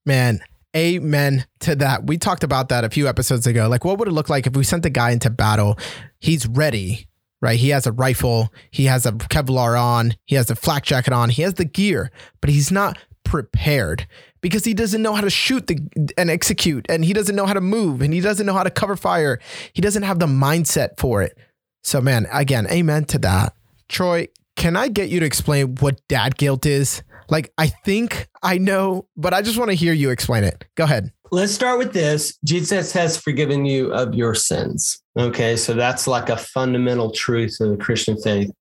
Man 0.05 0.39
amen 0.77 1.47
to 1.61 1.75
that. 1.75 2.05
We 2.05 2.19
talked 2.19 2.43
about 2.43 2.69
that 2.69 2.83
a 2.83 2.89
few 2.89 3.07
episodes 3.07 3.47
ago. 3.47 3.67
Like 3.67 3.83
what 3.83 3.97
would 3.97 4.07
it 4.07 4.11
look 4.11 4.29
like 4.29 4.45
if 4.45 4.55
we 4.55 4.63
sent 4.63 4.83
the 4.83 4.89
guy 4.89 5.11
into 5.11 5.29
battle? 5.29 5.77
He's 6.19 6.47
ready 6.47 7.07
right? 7.41 7.59
He 7.59 7.69
has 7.69 7.87
a 7.87 7.91
rifle, 7.91 8.53
he 8.71 8.85
has 8.85 9.05
a 9.05 9.13
Kevlar 9.13 9.79
on, 9.81 10.13
he 10.25 10.35
has 10.35 10.49
a 10.51 10.55
flak 10.55 10.83
jacket 10.83 11.13
on, 11.13 11.29
he 11.29 11.41
has 11.43 11.53
the 11.53 11.65
gear, 11.65 12.11
but 12.41 12.49
he's 12.49 12.71
not 12.71 12.97
prepared 13.23 14.07
because 14.41 14.65
he 14.65 14.73
doesn't 14.73 15.01
know 15.01 15.13
how 15.13 15.21
to 15.21 15.29
shoot 15.29 15.67
the, 15.67 15.79
and 16.17 16.29
execute, 16.29 16.85
and 16.89 17.05
he 17.05 17.13
doesn't 17.13 17.35
know 17.35 17.45
how 17.45 17.53
to 17.53 17.61
move, 17.61 18.01
and 18.01 18.13
he 18.13 18.21
doesn't 18.21 18.45
know 18.45 18.53
how 18.53 18.63
to 18.63 18.71
cover 18.71 18.95
fire. 18.95 19.39
He 19.73 19.81
doesn't 19.81 20.03
have 20.03 20.19
the 20.19 20.27
mindset 20.27 20.97
for 20.97 21.21
it. 21.21 21.37
So, 21.83 22.01
man, 22.01 22.27
again, 22.31 22.67
amen 22.71 23.05
to 23.05 23.19
that. 23.19 23.53
Troy, 23.87 24.27
can 24.55 24.75
I 24.75 24.89
get 24.89 25.09
you 25.09 25.19
to 25.19 25.25
explain 25.25 25.75
what 25.75 26.05
dad 26.07 26.37
guilt 26.37 26.65
is? 26.65 27.03
Like, 27.29 27.53
I 27.57 27.67
think 27.67 28.27
I 28.41 28.57
know, 28.57 29.07
but 29.15 29.33
I 29.33 29.41
just 29.41 29.57
want 29.57 29.69
to 29.69 29.75
hear 29.75 29.93
you 29.93 30.09
explain 30.09 30.43
it. 30.43 30.65
Go 30.75 30.83
ahead. 30.83 31.11
Let's 31.31 31.53
start 31.53 31.77
with 31.77 31.93
this. 31.93 32.37
Jesus 32.43 32.91
has 32.93 33.15
forgiven 33.15 33.65
you 33.65 33.93
of 33.93 34.15
your 34.15 34.33
sins. 34.33 35.01
Okay, 35.17 35.55
so 35.55 35.73
that's 35.73 36.07
like 36.07 36.29
a 36.29 36.37
fundamental 36.37 37.11
truth 37.11 37.57
of 37.59 37.69
the 37.69 37.77
Christian 37.77 38.19
faith 38.19 38.51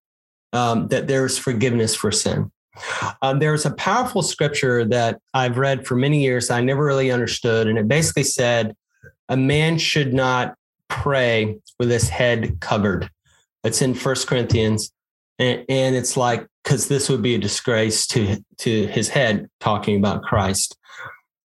um, 0.53 0.89
that 0.89 1.07
there 1.07 1.25
is 1.25 1.39
forgiveness 1.39 1.95
for 1.95 2.13
sin. 2.13 2.51
Um, 3.23 3.39
there's 3.39 3.67
a 3.67 3.75
powerful 3.75 4.23
scripture 4.23 4.85
that 4.87 5.21
I've 5.35 5.59
read 5.59 5.87
for 5.87 5.97
many 5.97 6.23
years 6.23 6.51
I 6.51 6.61
never 6.61 6.85
really 6.85 7.11
understood, 7.11 7.67
and 7.67 7.79
it 7.79 7.89
basically 7.89 8.25
said 8.25 8.77
a 9.29 9.37
man 9.37 9.79
should 9.79 10.15
not 10.15 10.55
pray 10.89 11.59
with 11.79 11.91
his 11.91 12.09
head 12.09 12.61
covered. 12.61 13.11
It's 13.65 13.83
in 13.83 13.95
First 13.95 14.27
Corinthians, 14.27 14.93
and, 15.39 15.65
and 15.69 15.97
it's 15.97 16.17
like 16.17 16.47
because 16.63 16.89
this 16.89 17.09
would 17.09 17.23
be 17.23 17.35
a 17.35 17.39
disgrace 17.39 18.07
to 18.09 18.43
to 18.59 18.87
his 18.89 19.09
head 19.09 19.49
talking 19.61 19.97
about 19.97 20.23
Christ. 20.23 20.77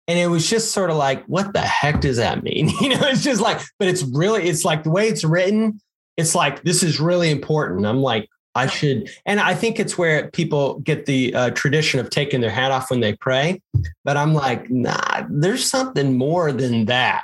And 0.08 0.20
it 0.20 0.28
was 0.28 0.50
just 0.50 0.72
sort 0.72 0.90
of 0.90 0.98
like, 0.98 1.24
what 1.26 1.54
the 1.54 1.62
heck 1.62 2.02
does 2.02 2.18
that 2.18 2.44
mean? 2.44 2.70
You 2.82 2.90
know, 2.90 3.00
it's 3.04 3.24
just 3.24 3.40
like, 3.40 3.62
but 3.80 3.88
it's 3.88 4.04
really, 4.04 4.44
it's 4.50 4.66
like 4.66 4.84
the 4.84 4.90
way 4.90 5.08
it's 5.08 5.24
written, 5.24 5.80
it's 6.18 6.36
like, 6.36 6.64
this 6.64 6.84
is 6.84 7.00
really 7.00 7.32
important. 7.32 7.86
I'm 7.86 8.02
like, 8.02 8.28
I 8.54 8.68
should, 8.68 9.10
and 9.26 9.40
I 9.40 9.54
think 9.54 9.80
it's 9.80 9.98
where 9.98 10.30
people 10.32 10.80
get 10.80 11.06
the 11.06 11.34
uh, 11.34 11.50
tradition 11.52 12.00
of 12.00 12.10
taking 12.10 12.42
their 12.42 12.50
hat 12.50 12.72
off 12.72 12.90
when 12.90 13.00
they 13.00 13.16
pray. 13.16 13.62
But 14.04 14.18
I'm 14.18 14.34
like, 14.34 14.70
nah, 14.70 15.26
there's 15.30 15.70
something 15.70 16.18
more 16.18 16.52
than 16.52 16.86
that. 16.86 17.24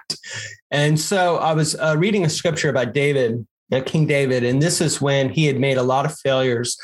And 0.71 0.99
so 0.99 1.37
I 1.37 1.53
was 1.53 1.75
uh, 1.75 1.95
reading 1.97 2.23
a 2.23 2.29
scripture 2.29 2.69
about 2.69 2.93
David, 2.93 3.45
uh, 3.71 3.81
King 3.85 4.07
David, 4.07 4.43
and 4.45 4.61
this 4.61 4.79
is 4.79 5.01
when 5.01 5.29
he 5.29 5.45
had 5.45 5.59
made 5.59 5.77
a 5.77 5.83
lot 5.83 6.05
of 6.05 6.17
failures, 6.17 6.77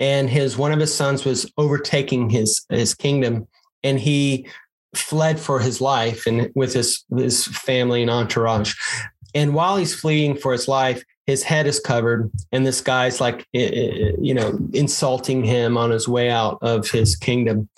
and 0.00 0.28
his 0.28 0.58
one 0.58 0.72
of 0.72 0.80
his 0.80 0.94
sons 0.94 1.24
was 1.24 1.50
overtaking 1.56 2.30
his 2.30 2.64
his 2.68 2.92
kingdom, 2.92 3.46
and 3.84 4.00
he 4.00 4.48
fled 4.96 5.38
for 5.38 5.60
his 5.60 5.80
life 5.80 6.26
and 6.26 6.50
with 6.54 6.72
his 6.72 7.04
his 7.16 7.44
family 7.46 8.02
and 8.02 8.10
entourage. 8.10 8.74
And 9.34 9.54
while 9.54 9.76
he's 9.76 9.94
fleeing 9.94 10.36
for 10.36 10.52
his 10.52 10.66
life, 10.66 11.04
his 11.26 11.42
head 11.42 11.66
is 11.66 11.80
covered, 11.80 12.30
and 12.52 12.66
this 12.66 12.80
guy's 12.80 13.20
like, 13.20 13.46
you 13.52 14.34
know, 14.34 14.58
insulting 14.72 15.44
him 15.44 15.76
on 15.76 15.90
his 15.90 16.08
way 16.08 16.30
out 16.30 16.58
of 16.62 16.88
his 16.90 17.16
kingdom, 17.16 17.68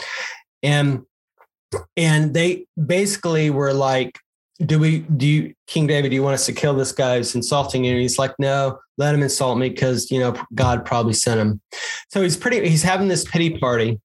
and 0.63 1.03
and 1.97 2.35
they 2.35 2.67
basically 2.87 3.51
were 3.51 3.73
like, 3.73 4.19
"Do 4.59 4.79
we? 4.79 5.01
Do 5.01 5.27
you, 5.27 5.55
King 5.67 5.87
David? 5.87 6.11
Do 6.11 6.15
you 6.15 6.23
want 6.23 6.35
us 6.35 6.47
to 6.47 6.53
kill 6.53 6.75
this 6.75 6.93
guy 6.93 7.17
who's 7.17 7.35
insulting 7.35 7.85
you?" 7.85 7.93
And 7.93 8.01
he's 8.01 8.19
like, 8.19 8.35
"No, 8.39 8.79
let 8.99 9.15
him 9.15 9.23
insult 9.23 9.59
me 9.59 9.71
because 9.71 10.11
you 10.11 10.21
know 10.21 10.35
God 10.55 10.85
probably 10.85 11.15
sent 11.15 11.41
him." 11.41 11.61
So 12.11 12.23
he's 12.23 12.37
pretty. 12.37 12.69
He's 12.69 12.83
having 12.83 13.09
this 13.09 13.25
pity 13.25 13.59
party, 13.59 14.01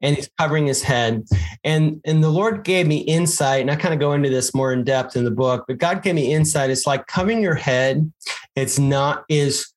and 0.00 0.16
he's 0.16 0.30
covering 0.38 0.66
his 0.66 0.82
head. 0.82 1.24
And 1.64 2.00
and 2.04 2.22
the 2.22 2.30
lord 2.30 2.64
gave 2.64 2.86
me 2.86 2.98
insight 2.98 3.60
and 3.60 3.70
i 3.70 3.76
kind 3.76 3.94
of 3.94 4.00
go 4.00 4.12
into 4.12 4.30
this 4.30 4.54
more 4.54 4.72
in 4.72 4.84
depth 4.84 5.16
in 5.16 5.24
the 5.24 5.30
book 5.30 5.64
but 5.68 5.78
god 5.78 6.02
gave 6.02 6.14
me 6.14 6.32
insight. 6.32 6.70
It's 6.70 6.86
like 6.86 7.06
covering 7.06 7.42
your 7.42 7.54
head 7.54 8.10
it's 8.56 8.78
not 8.78 9.24
is 9.28 9.72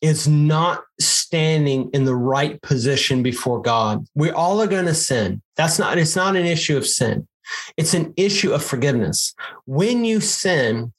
it's 0.00 0.26
not 0.26 0.84
standing 1.00 1.88
in 1.94 2.04
the 2.04 2.14
right 2.14 2.60
position 2.60 3.22
before 3.22 3.62
god. 3.62 4.04
We 4.14 4.30
all 4.30 4.60
are 4.60 4.66
going 4.66 4.84
to 4.84 4.94
sin. 4.94 5.40
That's 5.56 5.78
not 5.78 5.98
it's 5.98 6.16
not 6.16 6.36
an 6.36 6.46
issue 6.46 6.76
of 6.76 6.86
sin. 6.86 7.26
It's 7.76 7.94
an 7.94 8.12
issue 8.16 8.52
of 8.52 8.64
forgiveness. 8.64 9.34
When 9.66 10.04
you 10.04 10.20
sin 10.20 10.92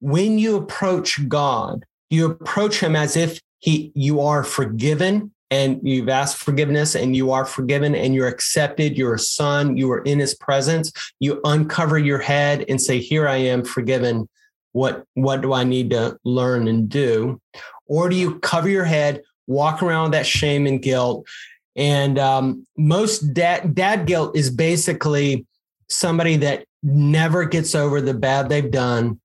when 0.00 0.38
you 0.38 0.56
approach 0.56 1.28
god 1.28 1.84
you 2.10 2.26
approach 2.26 2.80
him 2.80 2.94
as 2.94 3.16
if 3.16 3.40
he 3.60 3.90
you 3.94 4.20
are 4.20 4.44
forgiven 4.44 5.32
and 5.52 5.78
you've 5.86 6.08
asked 6.08 6.38
forgiveness 6.38 6.94
and 6.94 7.14
you 7.14 7.30
are 7.30 7.44
forgiven 7.44 7.94
and 7.94 8.14
you're 8.14 8.26
accepted, 8.26 8.96
you're 8.96 9.12
a 9.12 9.18
son, 9.18 9.76
you 9.76 9.92
are 9.92 10.00
in 10.00 10.18
his 10.18 10.34
presence, 10.34 10.90
you 11.20 11.42
uncover 11.44 11.98
your 11.98 12.18
head 12.18 12.64
and 12.70 12.80
say, 12.80 12.98
Here 12.98 13.28
I 13.28 13.36
am, 13.36 13.62
forgiven. 13.62 14.30
What, 14.72 15.04
what 15.12 15.42
do 15.42 15.52
I 15.52 15.64
need 15.64 15.90
to 15.90 16.16
learn 16.24 16.68
and 16.68 16.88
do? 16.88 17.38
Or 17.86 18.08
do 18.08 18.16
you 18.16 18.38
cover 18.38 18.70
your 18.70 18.86
head, 18.86 19.20
walk 19.46 19.82
around 19.82 20.04
with 20.04 20.12
that 20.12 20.26
shame 20.26 20.66
and 20.66 20.80
guilt? 20.80 21.26
And 21.76 22.18
um, 22.18 22.66
most 22.78 23.34
dad, 23.34 23.74
dad 23.74 24.06
guilt 24.06 24.34
is 24.34 24.48
basically 24.48 25.44
somebody 25.90 26.38
that 26.38 26.64
never 26.82 27.44
gets 27.44 27.74
over 27.74 28.00
the 28.00 28.14
bad 28.14 28.48
they've 28.48 28.70
done. 28.70 29.20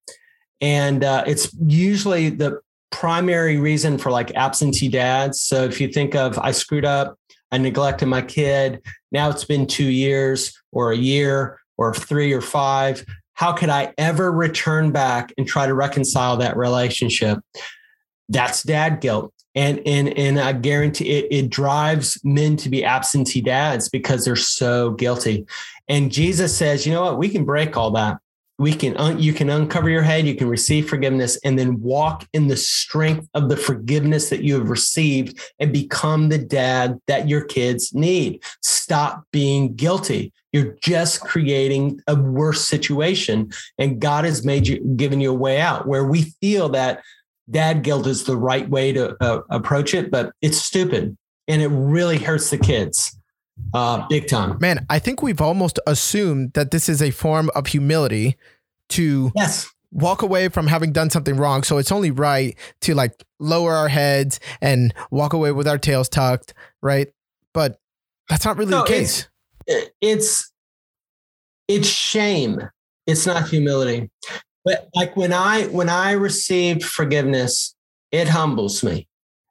And 0.59 1.05
uh, 1.05 1.23
it's 1.25 1.55
usually 1.65 2.31
the 2.31 2.59
primary 2.99 3.57
reason 3.57 3.97
for 3.97 4.11
like 4.11 4.35
absentee 4.35 4.89
dads. 4.89 5.39
So 5.39 5.63
if 5.63 5.79
you 5.79 5.87
think 5.87 6.15
of, 6.15 6.39
I 6.39 6.51
screwed 6.51 6.85
up, 6.85 7.19
I 7.51 7.59
neglected 7.59 8.07
my 8.07 8.23
kid, 8.23 8.81
now 9.11 9.29
it's 9.29 9.45
been 9.45 9.67
two 9.67 9.89
years 9.89 10.59
or 10.71 10.91
a 10.91 10.97
year 10.97 11.59
or 11.77 11.93
three 11.93 12.33
or 12.33 12.41
five. 12.41 13.05
How 13.33 13.53
could 13.53 13.69
I 13.69 13.93
ever 13.99 14.31
return 14.31 14.91
back 14.91 15.31
and 15.37 15.47
try 15.47 15.67
to 15.67 15.75
reconcile 15.75 16.37
that 16.37 16.57
relationship? 16.57 17.39
That's 18.29 18.63
dad 18.63 18.99
guilt. 18.99 19.31
And, 19.53 19.79
and, 19.85 20.09
and 20.17 20.39
I 20.39 20.53
guarantee 20.53 21.09
it, 21.09 21.27
it 21.29 21.49
drives 21.49 22.19
men 22.23 22.57
to 22.57 22.69
be 22.69 22.83
absentee 22.83 23.41
dads 23.41 23.89
because 23.89 24.25
they're 24.25 24.35
so 24.35 24.91
guilty. 24.91 25.45
And 25.87 26.11
Jesus 26.11 26.57
says, 26.57 26.85
you 26.85 26.93
know 26.93 27.03
what? 27.03 27.19
We 27.19 27.29
can 27.29 27.45
break 27.45 27.77
all 27.77 27.91
that. 27.91 28.17
We 28.59 28.73
can, 28.73 28.97
un- 28.97 29.19
you 29.19 29.33
can 29.33 29.49
uncover 29.49 29.89
your 29.89 30.01
head, 30.01 30.25
you 30.25 30.35
can 30.35 30.49
receive 30.49 30.89
forgiveness, 30.89 31.37
and 31.43 31.57
then 31.57 31.81
walk 31.81 32.27
in 32.33 32.47
the 32.47 32.57
strength 32.57 33.27
of 33.33 33.49
the 33.49 33.57
forgiveness 33.57 34.29
that 34.29 34.43
you 34.43 34.55
have 34.57 34.69
received 34.69 35.39
and 35.59 35.71
become 35.71 36.29
the 36.29 36.37
dad 36.37 36.99
that 37.07 37.27
your 37.27 37.45
kids 37.45 37.93
need. 37.93 38.43
Stop 38.61 39.23
being 39.31 39.75
guilty. 39.75 40.33
You're 40.51 40.75
just 40.81 41.21
creating 41.21 42.01
a 42.07 42.15
worse 42.15 42.65
situation. 42.65 43.51
And 43.77 43.99
God 43.99 44.25
has 44.25 44.43
made 44.43 44.67
you, 44.67 44.79
given 44.95 45.21
you 45.21 45.31
a 45.31 45.35
way 45.35 45.61
out 45.61 45.87
where 45.87 46.05
we 46.05 46.33
feel 46.41 46.69
that 46.69 47.03
dad 47.49 47.83
guilt 47.83 48.07
is 48.07 48.23
the 48.23 48.37
right 48.37 48.67
way 48.69 48.91
to 48.91 49.15
uh, 49.23 49.41
approach 49.49 49.93
it, 49.93 50.09
but 50.09 50.31
it's 50.41 50.57
stupid 50.57 51.15
and 51.47 51.61
it 51.61 51.69
really 51.69 52.17
hurts 52.17 52.49
the 52.49 52.57
kids 52.57 53.17
uh, 53.73 54.07
big 54.07 54.27
time. 54.27 54.57
Man, 54.59 54.85
I 54.89 54.99
think 54.99 55.21
we've 55.21 55.41
almost 55.41 55.79
assumed 55.87 56.53
that 56.53 56.71
this 56.71 56.89
is 56.89 57.01
a 57.01 57.11
form 57.11 57.49
of 57.55 57.67
humility 57.67 58.37
to 58.89 59.31
yes. 59.35 59.69
walk 59.91 60.21
away 60.21 60.49
from 60.49 60.67
having 60.67 60.91
done 60.91 61.09
something 61.09 61.35
wrong. 61.35 61.63
So 61.63 61.77
it's 61.77 61.91
only 61.91 62.11
right 62.11 62.57
to 62.81 62.93
like 62.93 63.23
lower 63.39 63.73
our 63.73 63.87
heads 63.87 64.39
and 64.61 64.93
walk 65.11 65.33
away 65.33 65.51
with 65.51 65.67
our 65.67 65.77
tails 65.77 66.09
tucked, 66.09 66.53
right? 66.81 67.07
But 67.53 67.79
that's 68.29 68.45
not 68.45 68.57
really 68.57 68.71
no, 68.71 68.81
the 68.81 68.87
case. 68.87 69.27
It's, 69.65 69.89
it's 70.01 70.51
it's 71.67 71.87
shame. 71.87 72.61
It's 73.05 73.25
not 73.25 73.49
humility. 73.49 74.09
But 74.63 74.87
like 74.95 75.15
when 75.15 75.33
I 75.33 75.65
when 75.65 75.89
I 75.89 76.11
received 76.11 76.83
forgiveness, 76.83 77.75
it 78.11 78.27
humbles 78.27 78.83
me 78.83 79.07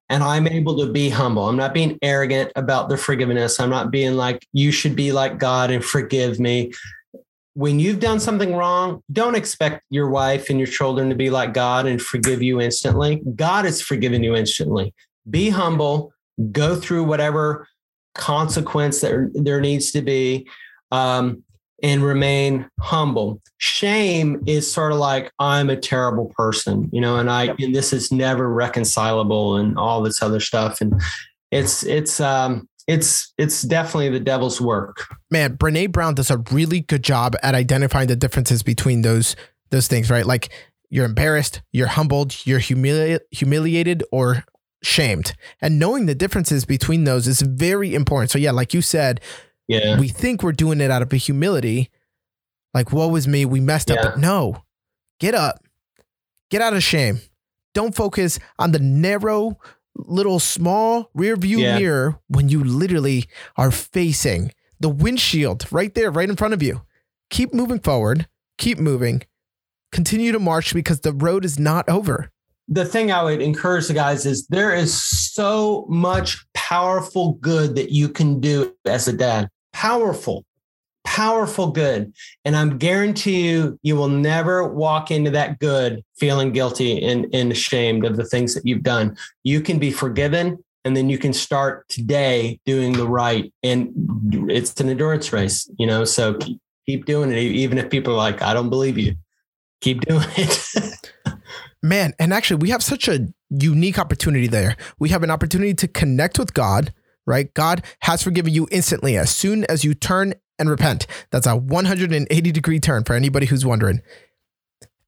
and 0.08 0.22
I'm 0.22 0.46
able 0.46 0.78
to 0.78 0.92
be 0.92 1.08
humble. 1.08 1.48
I'm 1.48 1.56
not 1.56 1.74
being 1.74 1.98
arrogant 2.02 2.52
about 2.56 2.88
the 2.88 2.96
forgiveness. 2.96 3.58
I'm 3.58 3.70
not 3.70 3.90
being 3.90 4.14
like, 4.14 4.46
you 4.52 4.70
should 4.70 4.94
be 4.94 5.12
like 5.12 5.38
God 5.38 5.70
and 5.70 5.84
forgive 5.84 6.38
me. 6.38 6.72
When 7.54 7.80
you've 7.80 8.00
done 8.00 8.20
something 8.20 8.54
wrong, 8.54 9.02
don't 9.10 9.34
expect 9.34 9.82
your 9.90 10.10
wife 10.10 10.50
and 10.50 10.58
your 10.58 10.68
children 10.68 11.08
to 11.08 11.14
be 11.14 11.30
like 11.30 11.54
God 11.54 11.86
and 11.86 12.00
forgive 12.00 12.42
you 12.42 12.60
instantly. 12.60 13.22
God 13.34 13.64
has 13.64 13.80
forgiven 13.80 14.22
you 14.22 14.36
instantly. 14.36 14.94
Be 15.28 15.48
humble, 15.48 16.12
go 16.52 16.76
through 16.76 17.04
whatever 17.04 17.66
consequence 18.14 19.00
that 19.00 19.30
there 19.34 19.60
needs 19.60 19.90
to 19.92 20.02
be. 20.02 20.46
Um, 20.92 21.42
and 21.82 22.02
remain 22.02 22.68
humble. 22.80 23.40
Shame 23.58 24.42
is 24.46 24.70
sort 24.70 24.92
of 24.92 24.98
like 24.98 25.32
I'm 25.38 25.70
a 25.70 25.76
terrible 25.76 26.32
person, 26.36 26.88
you 26.92 27.00
know, 27.00 27.16
and 27.16 27.30
I 27.30 27.54
and 27.58 27.74
this 27.74 27.92
is 27.92 28.10
never 28.10 28.52
reconcilable 28.52 29.56
and 29.56 29.76
all 29.78 30.02
this 30.02 30.22
other 30.22 30.40
stuff. 30.40 30.80
And 30.80 31.00
it's 31.50 31.84
it's 31.84 32.20
um 32.20 32.68
it's 32.86 33.32
it's 33.36 33.62
definitely 33.62 34.10
the 34.10 34.20
devil's 34.20 34.60
work. 34.60 35.06
Man, 35.30 35.56
Brene 35.56 35.92
Brown 35.92 36.14
does 36.14 36.30
a 36.30 36.38
really 36.50 36.80
good 36.80 37.02
job 37.02 37.34
at 37.42 37.54
identifying 37.54 38.08
the 38.08 38.16
differences 38.16 38.62
between 38.62 39.02
those 39.02 39.36
those 39.70 39.88
things, 39.88 40.10
right? 40.10 40.24
Like 40.24 40.50
you're 40.88 41.04
embarrassed, 41.04 41.62
you're 41.72 41.88
humbled, 41.88 42.46
you're 42.46 42.60
humili- 42.60 43.20
humiliated 43.30 44.04
or 44.12 44.44
shamed. 44.82 45.34
And 45.60 45.78
knowing 45.78 46.06
the 46.06 46.14
differences 46.14 46.64
between 46.64 47.04
those 47.04 47.26
is 47.26 47.42
very 47.42 47.94
important. 47.94 48.30
So 48.30 48.38
yeah, 48.38 48.52
like 48.52 48.72
you 48.72 48.82
said, 48.82 49.20
yeah. 49.68 49.98
We 49.98 50.08
think 50.08 50.42
we're 50.42 50.52
doing 50.52 50.80
it 50.80 50.90
out 50.90 51.02
of 51.02 51.12
a 51.12 51.16
humility. 51.16 51.90
Like, 52.74 52.92
woe 52.92 53.14
is 53.16 53.26
me, 53.26 53.44
we 53.44 53.60
messed 53.60 53.90
yeah. 53.90 53.96
up. 53.96 54.02
But 54.02 54.18
no, 54.18 54.62
get 55.18 55.34
up, 55.34 55.64
get 56.50 56.60
out 56.60 56.74
of 56.74 56.82
shame. 56.82 57.20
Don't 57.74 57.94
focus 57.94 58.38
on 58.58 58.72
the 58.72 58.78
narrow, 58.78 59.58
little, 59.94 60.38
small 60.38 61.10
rear 61.14 61.36
view 61.36 61.58
yeah. 61.58 61.78
mirror 61.78 62.18
when 62.28 62.48
you 62.48 62.62
literally 62.62 63.24
are 63.56 63.70
facing 63.70 64.52
the 64.80 64.88
windshield 64.88 65.70
right 65.72 65.94
there, 65.94 66.10
right 66.10 66.28
in 66.28 66.36
front 66.36 66.54
of 66.54 66.62
you. 66.62 66.82
Keep 67.30 67.52
moving 67.52 67.80
forward, 67.80 68.28
keep 68.56 68.78
moving, 68.78 69.22
continue 69.90 70.32
to 70.32 70.38
march 70.38 70.74
because 70.74 71.00
the 71.00 71.12
road 71.12 71.44
is 71.44 71.58
not 71.58 71.88
over 71.88 72.30
the 72.68 72.84
thing 72.84 73.12
I 73.12 73.22
would 73.22 73.40
encourage 73.40 73.86
the 73.88 73.94
guys 73.94 74.26
is 74.26 74.46
there 74.48 74.74
is 74.74 74.92
so 74.92 75.86
much 75.88 76.44
powerful 76.54 77.34
good 77.34 77.76
that 77.76 77.90
you 77.90 78.08
can 78.08 78.40
do 78.40 78.74
as 78.84 79.06
a 79.06 79.12
dad 79.12 79.48
powerful, 79.76 80.46
powerful 81.04 81.70
good. 81.70 82.10
And 82.46 82.56
I'm 82.56 82.78
guarantee 82.78 83.50
you, 83.50 83.78
you 83.82 83.94
will 83.94 84.08
never 84.08 84.66
walk 84.66 85.10
into 85.10 85.30
that 85.32 85.58
good 85.58 86.02
feeling 86.18 86.50
guilty 86.50 87.04
and, 87.04 87.26
and 87.34 87.52
ashamed 87.52 88.06
of 88.06 88.16
the 88.16 88.24
things 88.24 88.54
that 88.54 88.64
you've 88.64 88.82
done. 88.82 89.18
You 89.44 89.60
can 89.60 89.78
be 89.78 89.90
forgiven 89.90 90.64
and 90.86 90.96
then 90.96 91.10
you 91.10 91.18
can 91.18 91.34
start 91.34 91.86
today 91.90 92.58
doing 92.64 92.94
the 92.94 93.06
right. 93.06 93.52
And 93.62 93.92
it's 94.48 94.80
an 94.80 94.88
endurance 94.88 95.30
race, 95.30 95.70
you 95.78 95.86
know, 95.86 96.06
so 96.06 96.34
keep, 96.38 96.58
keep 96.86 97.04
doing 97.04 97.30
it. 97.30 97.36
Even 97.36 97.76
if 97.76 97.90
people 97.90 98.14
are 98.14 98.16
like, 98.16 98.40
I 98.40 98.54
don't 98.54 98.70
believe 98.70 98.96
you, 98.96 99.14
keep 99.82 100.00
doing 100.06 100.26
it. 100.38 101.12
Man, 101.82 102.14
and 102.18 102.32
actually, 102.32 102.56
we 102.56 102.70
have 102.70 102.82
such 102.82 103.08
a 103.08 103.28
unique 103.50 103.98
opportunity 103.98 104.46
there. 104.46 104.76
We 104.98 105.10
have 105.10 105.22
an 105.22 105.30
opportunity 105.30 105.74
to 105.74 105.86
connect 105.86 106.38
with 106.38 106.54
God 106.54 106.94
right? 107.26 107.52
God 107.54 107.82
has 108.00 108.22
forgiven 108.22 108.52
you 108.52 108.68
instantly 108.70 109.16
as 109.16 109.34
soon 109.34 109.64
as 109.64 109.84
you 109.84 109.94
turn 109.94 110.34
and 110.58 110.70
repent. 110.70 111.06
That's 111.30 111.46
a 111.46 111.56
180 111.56 112.52
degree 112.52 112.80
turn 112.80 113.04
for 113.04 113.14
anybody 113.14 113.46
who's 113.46 113.66
wondering. 113.66 114.00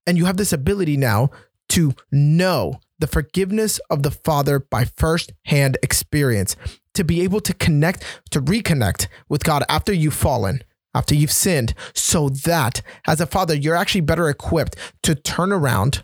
And 0.06 0.18
you 0.18 0.26
have 0.26 0.36
this 0.36 0.52
ability 0.52 0.96
now 0.96 1.30
to 1.70 1.94
know 2.10 2.80
the 2.98 3.06
forgiveness 3.06 3.78
of 3.90 4.02
the 4.02 4.10
Father 4.10 4.58
by 4.58 4.84
first 4.84 5.32
hand 5.44 5.78
experience, 5.82 6.56
to 6.94 7.04
be 7.04 7.20
able 7.22 7.40
to 7.40 7.54
connect, 7.54 8.02
to 8.30 8.40
reconnect 8.40 9.06
with 9.28 9.44
God 9.44 9.62
after 9.68 9.92
you've 9.92 10.14
fallen, 10.14 10.62
after 10.94 11.14
you've 11.14 11.30
sinned, 11.30 11.74
so 11.94 12.28
that 12.28 12.82
as 13.06 13.20
a 13.20 13.26
father, 13.26 13.54
you're 13.54 13.76
actually 13.76 14.00
better 14.00 14.28
equipped 14.28 14.76
to 15.02 15.14
turn 15.14 15.52
around, 15.52 16.02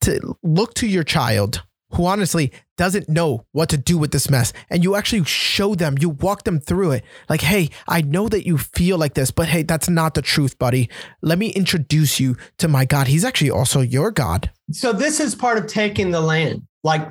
to 0.00 0.36
look 0.42 0.74
to 0.74 0.86
your 0.86 1.04
child 1.04 1.62
who 1.90 2.06
honestly 2.06 2.52
doesn't 2.76 3.08
know 3.08 3.44
what 3.52 3.68
to 3.70 3.76
do 3.76 3.98
with 3.98 4.12
this 4.12 4.30
mess. 4.30 4.52
And 4.70 4.84
you 4.84 4.94
actually 4.94 5.24
show 5.24 5.74
them, 5.74 5.96
you 5.98 6.10
walk 6.10 6.44
them 6.44 6.60
through 6.60 6.92
it. 6.92 7.04
Like, 7.28 7.40
hey, 7.40 7.70
I 7.88 8.02
know 8.02 8.28
that 8.28 8.46
you 8.46 8.58
feel 8.58 8.98
like 8.98 9.14
this, 9.14 9.30
but 9.30 9.48
hey, 9.48 9.62
that's 9.62 9.88
not 9.88 10.14
the 10.14 10.22
truth, 10.22 10.58
buddy. 10.58 10.88
Let 11.22 11.38
me 11.38 11.48
introduce 11.48 12.20
you 12.20 12.36
to 12.58 12.68
my 12.68 12.84
God. 12.84 13.06
He's 13.08 13.24
actually 13.24 13.50
also 13.50 13.80
your 13.80 14.10
God. 14.10 14.50
So, 14.72 14.92
this 14.92 15.20
is 15.20 15.34
part 15.34 15.58
of 15.58 15.66
taking 15.66 16.10
the 16.10 16.20
land. 16.20 16.66
Like, 16.82 17.08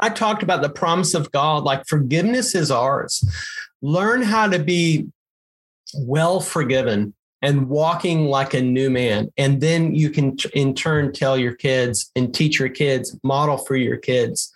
I 0.00 0.08
talked 0.08 0.42
about 0.42 0.62
the 0.62 0.68
promise 0.68 1.14
of 1.14 1.30
God, 1.32 1.64
like, 1.64 1.86
forgiveness 1.86 2.54
is 2.54 2.70
ours. 2.70 3.24
Learn 3.80 4.22
how 4.22 4.48
to 4.48 4.58
be 4.58 5.08
well 5.94 6.40
forgiven 6.40 7.14
and 7.40 7.68
walking 7.68 8.26
like 8.26 8.54
a 8.54 8.62
new 8.62 8.88
man. 8.88 9.32
And 9.36 9.60
then 9.60 9.94
you 9.94 10.10
can, 10.10 10.36
in 10.54 10.74
turn, 10.74 11.12
tell 11.12 11.36
your 11.36 11.54
kids 11.54 12.10
and 12.14 12.32
teach 12.32 12.58
your 12.58 12.68
kids, 12.68 13.18
model 13.24 13.58
for 13.58 13.74
your 13.74 13.96
kids 13.96 14.51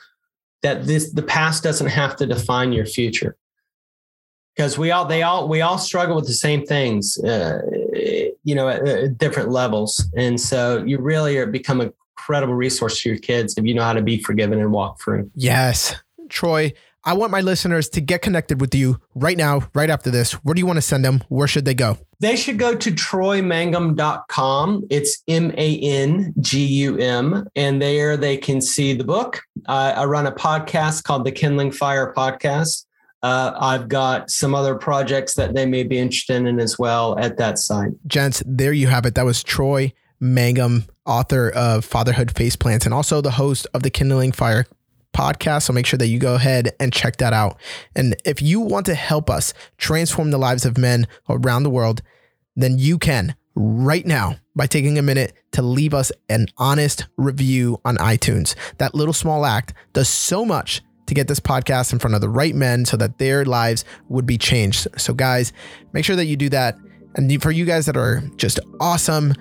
that 0.62 0.86
this 0.86 1.12
the 1.12 1.22
past 1.22 1.62
doesn't 1.62 1.88
have 1.88 2.16
to 2.16 2.26
define 2.26 2.72
your 2.72 2.86
future. 2.86 3.36
Because 4.54 4.78
we 4.78 4.90
all, 4.90 5.04
they 5.04 5.22
all, 5.22 5.48
we 5.48 5.60
all 5.60 5.76
struggle 5.76 6.16
with 6.16 6.26
the 6.26 6.32
same 6.32 6.64
things, 6.64 7.18
uh, 7.18 7.60
you 8.42 8.54
know, 8.54 8.68
at, 8.68 8.88
at 8.88 9.18
different 9.18 9.50
levels. 9.50 10.08
And 10.16 10.40
so 10.40 10.82
you 10.82 10.98
really 10.98 11.36
are 11.36 11.46
become 11.46 11.82
a 11.82 11.92
incredible 12.26 12.54
resource 12.54 13.02
to 13.02 13.08
your 13.10 13.18
kids 13.18 13.54
if 13.56 13.64
you 13.64 13.74
know 13.74 13.82
how 13.82 13.92
to 13.92 14.02
be 14.02 14.20
forgiven 14.20 14.58
and 14.58 14.72
walk 14.72 15.00
through. 15.00 15.30
Yes. 15.34 15.94
Troy, 16.28 16.72
I 17.08 17.12
want 17.12 17.30
my 17.30 17.40
listeners 17.40 17.88
to 17.90 18.00
get 18.00 18.20
connected 18.20 18.60
with 18.60 18.74
you 18.74 18.98
right 19.14 19.36
now, 19.36 19.62
right 19.74 19.88
after 19.88 20.10
this. 20.10 20.32
Where 20.32 20.54
do 20.54 20.58
you 20.58 20.66
want 20.66 20.78
to 20.78 20.82
send 20.82 21.04
them? 21.04 21.22
Where 21.28 21.46
should 21.46 21.64
they 21.64 21.72
go? 21.72 21.98
They 22.18 22.34
should 22.34 22.58
go 22.58 22.74
to 22.74 22.90
troymangum.com. 22.90 24.86
It's 24.90 25.22
M 25.28 25.52
A 25.56 25.78
N 25.78 26.34
G 26.40 26.66
U 26.66 26.98
M. 26.98 27.46
And 27.54 27.80
there 27.80 28.16
they 28.16 28.36
can 28.36 28.60
see 28.60 28.92
the 28.92 29.04
book. 29.04 29.40
Uh, 29.68 29.94
I 29.96 30.04
run 30.06 30.26
a 30.26 30.32
podcast 30.32 31.04
called 31.04 31.24
the 31.24 31.30
Kindling 31.30 31.70
Fire 31.70 32.12
Podcast. 32.12 32.86
Uh, 33.22 33.52
I've 33.56 33.88
got 33.88 34.28
some 34.28 34.52
other 34.56 34.74
projects 34.74 35.34
that 35.34 35.54
they 35.54 35.64
may 35.64 35.84
be 35.84 35.98
interested 35.98 36.44
in 36.44 36.58
as 36.58 36.76
well 36.76 37.16
at 37.20 37.36
that 37.38 37.60
site. 37.60 37.92
Gents, 38.08 38.42
there 38.44 38.72
you 38.72 38.88
have 38.88 39.06
it. 39.06 39.14
That 39.14 39.24
was 39.24 39.44
Troy 39.44 39.92
Mangum, 40.18 40.86
author 41.06 41.50
of 41.50 41.84
Fatherhood 41.84 42.32
Face 42.32 42.56
Plants 42.56 42.84
and 42.84 42.92
also 42.92 43.20
the 43.20 43.30
host 43.30 43.68
of 43.74 43.84
the 43.84 43.90
Kindling 43.90 44.32
Fire 44.32 44.66
podcast. 45.16 45.62
So 45.62 45.72
make 45.72 45.86
sure 45.86 45.98
that 45.98 46.08
you 46.08 46.18
go 46.18 46.34
ahead 46.34 46.72
and 46.78 46.92
check 46.92 47.16
that 47.16 47.32
out. 47.32 47.58
And 47.94 48.14
if 48.24 48.42
you 48.42 48.60
want 48.60 48.86
to 48.86 48.94
help 48.94 49.30
us 49.30 49.54
transform 49.78 50.30
the 50.30 50.38
lives 50.38 50.66
of 50.66 50.76
men 50.76 51.06
around 51.28 51.62
the 51.62 51.70
world, 51.70 52.02
then 52.54 52.78
you 52.78 52.98
can 52.98 53.34
right 53.54 54.04
now 54.04 54.36
by 54.54 54.66
taking 54.66 54.98
a 54.98 55.02
minute 55.02 55.32
to 55.52 55.62
leave 55.62 55.94
us 55.94 56.12
an 56.28 56.46
honest 56.58 57.06
review 57.16 57.80
on 57.84 57.96
iTunes. 57.96 58.54
That 58.78 58.94
little 58.94 59.14
small 59.14 59.46
act 59.46 59.72
does 59.92 60.08
so 60.08 60.44
much 60.44 60.82
to 61.06 61.14
get 61.14 61.28
this 61.28 61.40
podcast 61.40 61.92
in 61.92 61.98
front 61.98 62.14
of 62.14 62.20
the 62.20 62.28
right 62.28 62.54
men 62.54 62.84
so 62.84 62.96
that 62.96 63.18
their 63.18 63.44
lives 63.44 63.84
would 64.08 64.26
be 64.26 64.36
changed. 64.36 64.86
So, 64.96 65.14
guys, 65.14 65.52
make 65.92 66.04
sure 66.04 66.16
that 66.16 66.26
you 66.26 66.36
do 66.36 66.48
that. 66.50 66.76
And 67.14 67.42
for 67.42 67.50
you 67.50 67.64
guys 67.64 67.86
that 67.86 67.96
are 67.96 68.22
just 68.36 68.60
awesome, 68.80 69.32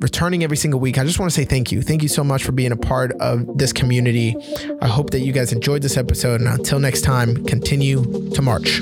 returning 0.00 0.44
every 0.44 0.56
single 0.56 0.80
week. 0.80 0.98
I 0.98 1.04
just 1.04 1.18
want 1.18 1.30
to 1.30 1.34
say 1.34 1.44
thank 1.44 1.72
you. 1.72 1.82
Thank 1.82 2.02
you 2.02 2.08
so 2.08 2.22
much 2.24 2.44
for 2.44 2.52
being 2.52 2.72
a 2.72 2.76
part 2.76 3.12
of 3.20 3.58
this 3.58 3.72
community. 3.72 4.36
I 4.80 4.86
hope 4.86 5.10
that 5.10 5.20
you 5.20 5.32
guys 5.32 5.52
enjoyed 5.52 5.82
this 5.82 5.96
episode. 5.96 6.40
And 6.40 6.48
until 6.48 6.78
next 6.78 7.02
time, 7.02 7.44
continue 7.44 8.30
to 8.30 8.42
march. 8.42 8.80